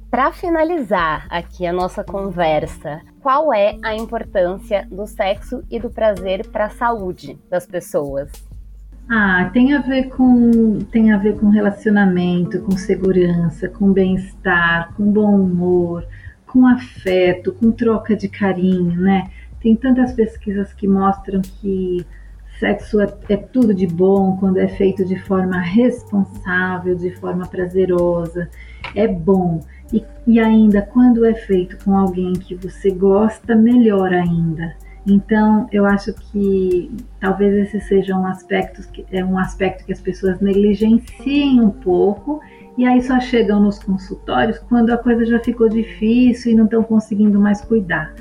Para 0.08 0.30
finalizar 0.30 1.26
aqui 1.28 1.66
a 1.66 1.72
nossa 1.72 2.04
conversa, 2.04 3.00
qual 3.26 3.52
é 3.52 3.76
a 3.82 3.92
importância 3.92 4.86
do 4.88 5.04
sexo 5.04 5.64
e 5.68 5.80
do 5.80 5.90
prazer 5.90 6.46
para 6.46 6.66
a 6.66 6.70
saúde 6.70 7.36
das 7.50 7.66
pessoas? 7.66 8.30
Ah, 9.10 9.50
tem 9.52 9.74
a 9.74 9.80
ver 9.80 10.10
com 10.10 10.78
tem 10.92 11.10
a 11.10 11.18
ver 11.18 11.36
com 11.36 11.48
relacionamento, 11.48 12.60
com 12.60 12.70
segurança, 12.78 13.68
com 13.68 13.92
bem-estar, 13.92 14.94
com 14.94 15.10
bom 15.10 15.40
humor, 15.40 16.06
com 16.46 16.68
afeto, 16.68 17.52
com 17.52 17.72
troca 17.72 18.14
de 18.14 18.28
carinho, 18.28 18.94
né? 19.00 19.28
Tem 19.60 19.74
tantas 19.74 20.12
pesquisas 20.12 20.72
que 20.72 20.86
mostram 20.86 21.42
que 21.42 22.06
sexo 22.60 23.00
é, 23.00 23.12
é, 23.28 23.36
tudo 23.36 23.74
de 23.74 23.88
bom 23.88 24.36
quando 24.36 24.58
é 24.58 24.68
feito 24.68 25.04
de 25.04 25.18
forma 25.18 25.58
responsável, 25.58 26.94
de 26.94 27.10
forma 27.16 27.44
prazerosa, 27.48 28.48
é 28.94 29.08
bom. 29.08 29.64
E, 29.92 30.04
e 30.26 30.40
ainda 30.40 30.82
quando 30.82 31.24
é 31.24 31.34
feito 31.34 31.76
com 31.84 31.96
alguém 31.96 32.32
que 32.32 32.54
você 32.54 32.90
gosta, 32.90 33.54
melhor 33.54 34.12
ainda. 34.12 34.74
Então, 35.06 35.68
eu 35.70 35.86
acho 35.86 36.12
que 36.14 36.90
talvez 37.20 37.54
esse 37.54 37.80
seja 37.86 38.16
um 38.16 38.26
aspecto 38.26 38.82
que 38.90 39.06
é 39.12 39.24
um 39.24 39.38
aspecto 39.38 39.84
que 39.84 39.92
as 39.92 40.00
pessoas 40.00 40.40
negligenciem 40.40 41.60
um 41.60 41.70
pouco 41.70 42.40
e 42.76 42.84
aí 42.84 43.00
só 43.02 43.20
chegam 43.20 43.60
nos 43.60 43.78
consultórios 43.78 44.58
quando 44.58 44.90
a 44.90 44.98
coisa 44.98 45.24
já 45.24 45.38
ficou 45.38 45.68
difícil 45.68 46.52
e 46.52 46.54
não 46.54 46.64
estão 46.64 46.82
conseguindo 46.82 47.38
mais 47.38 47.60
cuidar. 47.60 48.12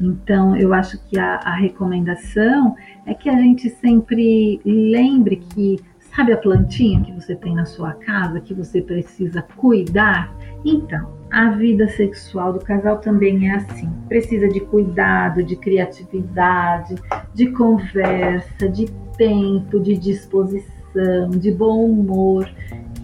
Então, 0.00 0.56
eu 0.56 0.72
acho 0.72 0.98
que 1.08 1.18
a, 1.18 1.36
a 1.36 1.54
recomendação 1.54 2.74
é 3.04 3.12
que 3.12 3.28
a 3.28 3.36
gente 3.36 3.68
sempre 3.68 4.60
lembre 4.64 5.36
que 5.36 5.78
Sabe 6.14 6.32
a 6.32 6.36
plantinha 6.36 7.00
que 7.02 7.12
você 7.12 7.36
tem 7.36 7.54
na 7.54 7.64
sua 7.64 7.92
casa 7.92 8.40
que 8.40 8.52
você 8.52 8.82
precisa 8.82 9.42
cuidar? 9.56 10.34
Então, 10.64 11.08
a 11.30 11.50
vida 11.50 11.88
sexual 11.88 12.52
do 12.52 12.58
casal 12.58 12.98
também 12.98 13.48
é 13.48 13.54
assim. 13.54 13.88
Precisa 14.08 14.48
de 14.48 14.60
cuidado, 14.60 15.42
de 15.42 15.54
criatividade, 15.54 16.96
de 17.32 17.52
conversa, 17.52 18.68
de 18.68 18.86
tempo, 19.16 19.78
de 19.78 19.96
disposição, 19.96 21.30
de 21.30 21.52
bom 21.52 21.84
humor, 21.84 22.50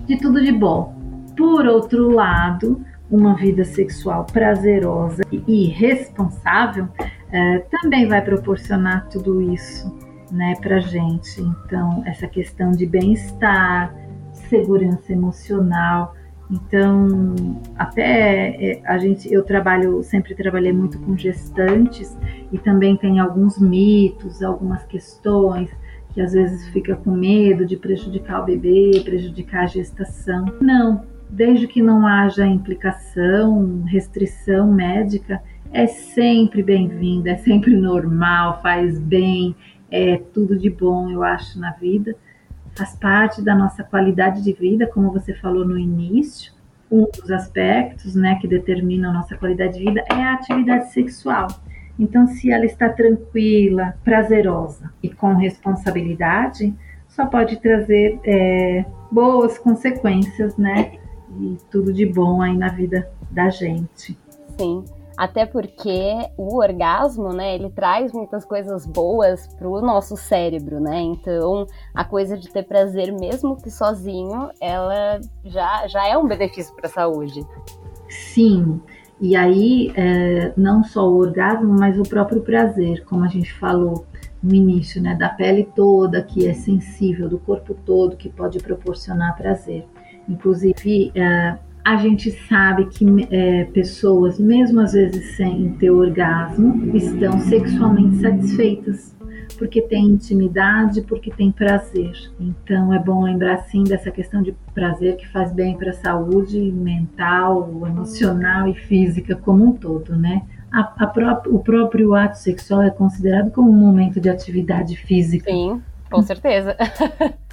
de 0.07 0.16
tudo 0.19 0.42
de 0.42 0.51
bom. 0.51 0.95
Por 1.37 1.64
outro 1.66 2.11
lado, 2.11 2.85
uma 3.09 3.37
vida 3.37 3.64
sexual 3.64 4.27
prazerosa 4.33 5.23
e 5.31 5.66
responsável 5.66 6.88
é, 7.31 7.59
também 7.71 8.09
vai 8.09 8.21
proporcionar 8.21 9.09
tudo 9.09 9.40
isso 9.40 10.06
né, 10.31 10.55
para 10.61 10.81
gente. 10.81 11.41
Então, 11.41 12.03
essa 12.07 12.27
questão 12.27 12.71
de 12.73 12.87
bem-estar, 12.87 13.95
segurança 14.33 15.12
emocional. 15.12 16.15
Então, 16.51 17.35
até 17.77 18.51
é, 18.51 18.83
a 18.85 18.99
gente, 18.99 19.33
eu 19.33 19.43
trabalho, 19.43 20.03
sempre 20.03 20.35
trabalhei 20.35 20.73
muito 20.73 20.99
com 21.01 21.17
gestantes 21.17 22.17
e 22.53 22.59
também 22.59 22.97
tem 22.97 23.19
alguns 23.19 23.59
mitos, 23.59 24.43
algumas 24.43 24.85
questões 24.85 25.71
que 26.12 26.21
às 26.21 26.33
vezes 26.33 26.69
fica 26.69 26.97
com 26.97 27.11
medo 27.11 27.67
de 27.67 27.77
prejudicar 27.77 28.43
o 28.43 28.47
bebê, 28.47 29.03
prejudicar 29.05 29.65
a 29.65 29.67
gestação. 29.67 30.47
Não, 30.62 31.05
desde 31.29 31.67
que 31.67 31.83
não 31.83 32.07
haja 32.07 32.47
implicação, 32.47 33.83
restrição 33.85 34.73
médica, 34.73 35.43
é 35.73 35.87
sempre 35.87 36.62
bem-vinda, 36.62 37.33
é 37.33 37.37
sempre 37.37 37.77
normal, 37.77 38.61
faz 38.62 38.99
bem, 38.99 39.55
é 39.90 40.18
tudo 40.33 40.59
de 40.59 40.70
bom, 40.70 41.11
eu 41.11 41.22
acho, 41.22 41.59
na 41.59 41.72
vida. 41.72 42.16
Faz 42.75 42.94
parte 42.96 43.42
da 43.42 43.55
nossa 43.55 43.83
qualidade 43.83 44.42
de 44.42 44.53
vida, 44.53 44.87
como 44.87 45.11
você 45.11 45.35
falou 45.35 45.64
no 45.64 45.79
início. 45.79 46.53
Um 46.90 47.05
dos 47.05 47.31
aspectos 47.31 48.14
né, 48.14 48.38
que 48.40 48.46
determina 48.46 49.08
a 49.08 49.13
nossa 49.13 49.37
qualidade 49.37 49.79
de 49.79 49.85
vida 49.85 50.04
é 50.11 50.23
a 50.23 50.35
atividade 50.35 50.92
sexual. 50.92 51.48
Então, 51.98 52.27
se 52.27 52.50
ela 52.50 52.67
está 52.67 52.88
tranquila, 52.88 53.94
prazerosa 54.04 54.92
e 55.02 55.08
com 55.08 55.35
responsabilidade, 55.35 56.75
só 57.08 57.25
pode 57.25 57.56
trazer 57.61 58.21
é, 58.25 58.85
boas 59.11 59.58
consequências, 59.58 60.56
né? 60.56 60.98
E 61.40 61.56
tudo 61.71 61.92
de 61.92 62.04
bom 62.04 62.42
aí 62.42 62.56
na 62.56 62.69
vida 62.69 63.11
da 63.31 63.48
gente. 63.48 64.17
Sim. 64.58 64.85
Até 65.17 65.46
porque 65.46 66.12
o 66.37 66.58
orgasmo, 66.58 67.33
né, 67.33 67.54
ele 67.54 67.71
traz 67.71 68.12
muitas 68.12 68.44
coisas 68.44 68.85
boas 68.85 69.46
pro 69.54 69.81
nosso 69.81 70.17
cérebro, 70.17 70.79
né? 70.79 71.00
Então, 71.00 71.67
a 71.94 72.04
coisa 72.04 72.37
de 72.37 72.50
ter 72.50 72.64
prazer, 72.64 73.10
mesmo 73.12 73.56
que 73.56 73.71
sozinho, 73.71 74.50
ela 74.60 75.19
já, 75.44 75.87
já 75.88 76.06
é 76.06 76.19
um 76.19 76.27
benefício 76.27 76.75
para 76.77 76.87
a 76.87 76.92
saúde. 76.92 77.46
Sim. 78.08 78.81
E 79.19 79.35
aí, 79.35 79.90
é, 79.96 80.52
não 80.54 80.85
só 80.85 81.08
o 81.08 81.17
orgasmo, 81.17 81.75
mas 81.79 81.98
o 81.98 82.02
próprio 82.02 82.42
prazer, 82.42 83.02
como 83.06 83.25
a 83.25 83.29
gente 83.29 83.52
falou 83.54 84.04
no 84.42 84.54
início, 84.54 85.00
né, 85.00 85.14
da 85.14 85.31
pele 85.31 85.67
toda, 85.75 86.23
que 86.23 86.46
é 86.46 86.52
sensível, 86.52 87.27
do 87.27 87.38
corpo 87.38 87.75
todo, 87.87 88.17
que 88.17 88.29
pode 88.29 88.58
proporcionar 88.58 89.35
prazer. 89.35 89.87
Inclusive, 90.29 91.10
é, 91.14 91.56
a 91.87 91.95
gente 91.95 92.33
sabe 92.49 92.87
que 92.87 93.07
é, 93.31 93.63
pessoas, 93.67 94.41
mesmo 94.41 94.81
às 94.81 94.93
vezes 94.93 95.37
sem 95.37 95.71
ter 95.75 95.89
orgasmo, 95.89 96.91
estão 96.97 97.39
sexualmente 97.39 98.17
satisfeitas, 98.17 99.15
porque 99.57 99.81
tem 99.81 100.07
intimidade, 100.07 101.03
porque 101.03 101.31
tem 101.31 101.53
prazer. 101.53 102.13
Então 102.41 102.93
é 102.93 102.99
bom 102.99 103.23
lembrar 103.23 103.59
sim 103.69 103.85
dessa 103.85 104.11
questão 104.11 104.43
de 104.43 104.53
prazer 104.75 105.17
que 105.17 105.29
faz 105.29 105.53
bem 105.53 105.77
para 105.77 105.91
a 105.91 105.95
saúde 105.95 106.59
mental, 106.59 107.71
emocional 107.87 108.67
e 108.67 108.75
física 108.75 109.37
como 109.37 109.67
um 109.67 109.73
todo, 109.73 110.17
né? 110.17 110.43
A, 110.73 111.05
a 111.05 111.07
pró 111.07 111.41
o 111.47 111.61
próprio 111.61 112.17
ato 112.17 112.37
sexual 112.37 112.83
é 112.83 112.91
considerado 112.91 113.53
como 113.53 113.71
um 113.71 113.77
momento 113.77 114.21
de 114.21 114.29
atividade 114.29 114.97
física. 114.97 115.49
Sim, 115.49 115.81
com 116.11 116.21
certeza. 116.21 116.77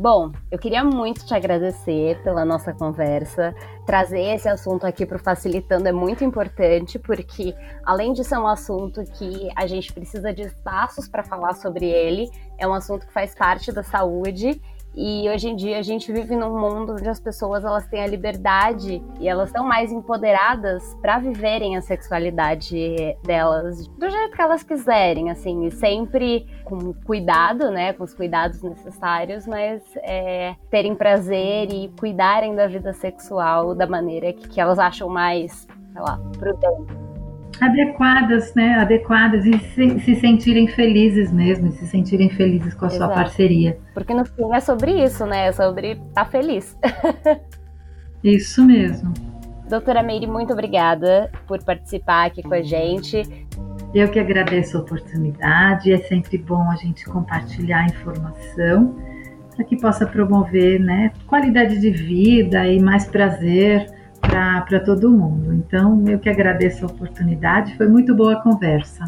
Bom, 0.00 0.30
eu 0.48 0.60
queria 0.60 0.84
muito 0.84 1.26
te 1.26 1.34
agradecer 1.34 2.22
pela 2.22 2.44
nossa 2.44 2.72
conversa. 2.72 3.52
Trazer 3.84 4.20
esse 4.32 4.48
assunto 4.48 4.86
aqui 4.86 5.04
para 5.04 5.16
o 5.16 5.18
Facilitando 5.18 5.88
é 5.88 5.92
muito 5.92 6.22
importante, 6.22 7.00
porque 7.00 7.52
além 7.84 8.12
de 8.12 8.22
ser 8.22 8.38
um 8.38 8.46
assunto 8.46 9.02
que 9.02 9.48
a 9.56 9.66
gente 9.66 9.92
precisa 9.92 10.32
de 10.32 10.42
espaços 10.42 11.08
para 11.08 11.24
falar 11.24 11.54
sobre 11.54 11.86
ele, 11.86 12.30
é 12.56 12.64
um 12.64 12.72
assunto 12.72 13.08
que 13.08 13.12
faz 13.12 13.34
parte 13.34 13.72
da 13.72 13.82
saúde 13.82 14.62
e 14.94 15.28
hoje 15.28 15.48
em 15.48 15.56
dia 15.56 15.78
a 15.78 15.82
gente 15.82 16.12
vive 16.12 16.34
num 16.34 16.58
mundo 16.58 16.92
onde 16.92 17.08
as 17.08 17.20
pessoas 17.20 17.64
elas 17.64 17.86
têm 17.86 18.02
a 18.02 18.06
liberdade 18.06 19.02
e 19.20 19.28
elas 19.28 19.48
estão 19.48 19.64
mais 19.64 19.92
empoderadas 19.92 20.96
para 21.00 21.18
viverem 21.18 21.76
a 21.76 21.82
sexualidade 21.82 23.16
delas 23.24 23.86
do 23.86 24.10
jeito 24.10 24.34
que 24.34 24.42
elas 24.42 24.62
quiserem, 24.62 25.30
assim, 25.30 25.70
sempre 25.70 26.46
com 26.64 26.92
cuidado, 26.92 27.70
né, 27.70 27.92
com 27.92 28.04
os 28.04 28.14
cuidados 28.14 28.62
necessários, 28.62 29.46
mas 29.46 29.82
é, 30.02 30.54
terem 30.70 30.94
prazer 30.94 31.72
e 31.72 31.88
cuidarem 31.98 32.54
da 32.54 32.66
vida 32.66 32.92
sexual 32.92 33.74
da 33.74 33.86
maneira 33.86 34.32
que, 34.32 34.48
que 34.48 34.60
elas 34.60 34.78
acham 34.78 35.08
mais, 35.08 35.66
sei 35.92 36.02
lá, 36.02 36.18
prudente 36.38 37.07
adequadas, 37.60 38.54
né? 38.54 38.74
Adequadas 38.74 39.44
e 39.44 39.58
se, 39.58 40.00
se, 40.00 40.14
sentirem 40.16 40.68
felizes 40.68 41.32
mesmo, 41.32 41.72
se 41.72 41.86
sentirem 41.86 42.28
felizes 42.30 42.74
com 42.74 42.84
a 42.84 42.88
Exato. 42.88 43.04
sua 43.04 43.22
parceria. 43.22 43.78
Porque 43.94 44.14
no 44.14 44.24
fim 44.24 44.52
é 44.52 44.60
sobre 44.60 45.02
isso, 45.02 45.26
né? 45.26 45.46
É 45.48 45.52
sobre 45.52 45.92
estar 45.92 46.06
tá 46.14 46.24
feliz. 46.24 46.76
isso 48.22 48.64
mesmo. 48.64 49.12
Doutora 49.68 50.02
Meire, 50.02 50.26
muito 50.26 50.52
obrigada 50.52 51.30
por 51.46 51.62
participar 51.62 52.26
aqui 52.26 52.42
com 52.42 52.54
a 52.54 52.62
gente. 52.62 53.22
Eu 53.94 54.08
que 54.08 54.18
agradeço 54.18 54.78
a 54.78 54.80
oportunidade. 54.80 55.92
É 55.92 55.98
sempre 55.98 56.38
bom 56.38 56.70
a 56.70 56.76
gente 56.76 57.04
compartilhar 57.04 57.86
informação 57.86 58.96
para 59.54 59.64
que 59.64 59.76
possa 59.76 60.06
promover, 60.06 60.78
né, 60.78 61.10
qualidade 61.26 61.80
de 61.80 61.90
vida 61.90 62.64
e 62.68 62.80
mais 62.80 63.06
prazer 63.06 63.97
para 64.28 64.80
todo 64.80 65.10
mundo. 65.10 65.54
Então, 65.54 66.04
eu 66.06 66.18
que 66.18 66.28
agradeço 66.28 66.84
a 66.84 66.88
oportunidade, 66.88 67.76
foi 67.76 67.88
muito 67.88 68.14
boa 68.14 68.34
a 68.34 68.42
conversa. 68.42 69.04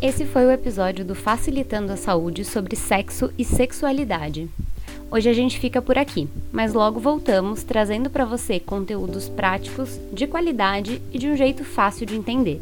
Esse 0.00 0.24
foi 0.24 0.46
o 0.46 0.52
episódio 0.52 1.04
do 1.04 1.14
Facilitando 1.14 1.92
a 1.92 1.96
Saúde 1.96 2.44
sobre 2.44 2.76
sexo 2.76 3.32
e 3.36 3.44
sexualidade. 3.44 4.48
Hoje 5.10 5.28
a 5.28 5.32
gente 5.32 5.58
fica 5.58 5.82
por 5.82 5.98
aqui, 5.98 6.28
mas 6.52 6.72
logo 6.72 7.00
voltamos 7.00 7.62
trazendo 7.62 8.08
para 8.08 8.24
você 8.24 8.60
conteúdos 8.60 9.28
práticos, 9.28 9.98
de 10.12 10.26
qualidade 10.26 11.02
e 11.12 11.18
de 11.18 11.28
um 11.28 11.36
jeito 11.36 11.64
fácil 11.64 12.06
de 12.06 12.14
entender. 12.14 12.60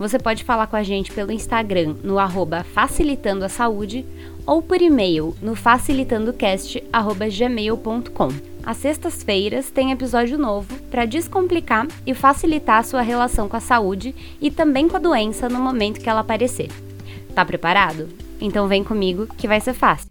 Você 0.00 0.18
pode 0.18 0.42
falar 0.44 0.66
com 0.66 0.76
a 0.76 0.82
gente 0.82 1.12
pelo 1.12 1.30
Instagram 1.30 1.94
no 2.02 2.18
arroba 2.18 2.64
Facilitando 2.64 3.44
a 3.44 3.50
Saúde 3.50 4.06
ou 4.46 4.62
por 4.62 4.80
e-mail 4.80 5.36
no 5.42 5.54
facilitandocast.gmail.com. 5.54 8.28
Às 8.64 8.78
sextas-feiras 8.78 9.70
tem 9.70 9.92
episódio 9.92 10.38
novo 10.38 10.74
para 10.90 11.04
descomplicar 11.04 11.86
e 12.06 12.14
facilitar 12.14 12.78
a 12.78 12.82
sua 12.82 13.02
relação 13.02 13.46
com 13.46 13.58
a 13.58 13.60
saúde 13.60 14.14
e 14.40 14.50
também 14.50 14.88
com 14.88 14.96
a 14.96 15.00
doença 15.00 15.50
no 15.50 15.60
momento 15.60 16.00
que 16.00 16.08
ela 16.08 16.20
aparecer. 16.20 16.70
Tá 17.34 17.44
preparado? 17.44 18.08
Então 18.40 18.66
vem 18.66 18.82
comigo 18.82 19.26
que 19.36 19.46
vai 19.46 19.60
ser 19.60 19.74
fácil. 19.74 20.09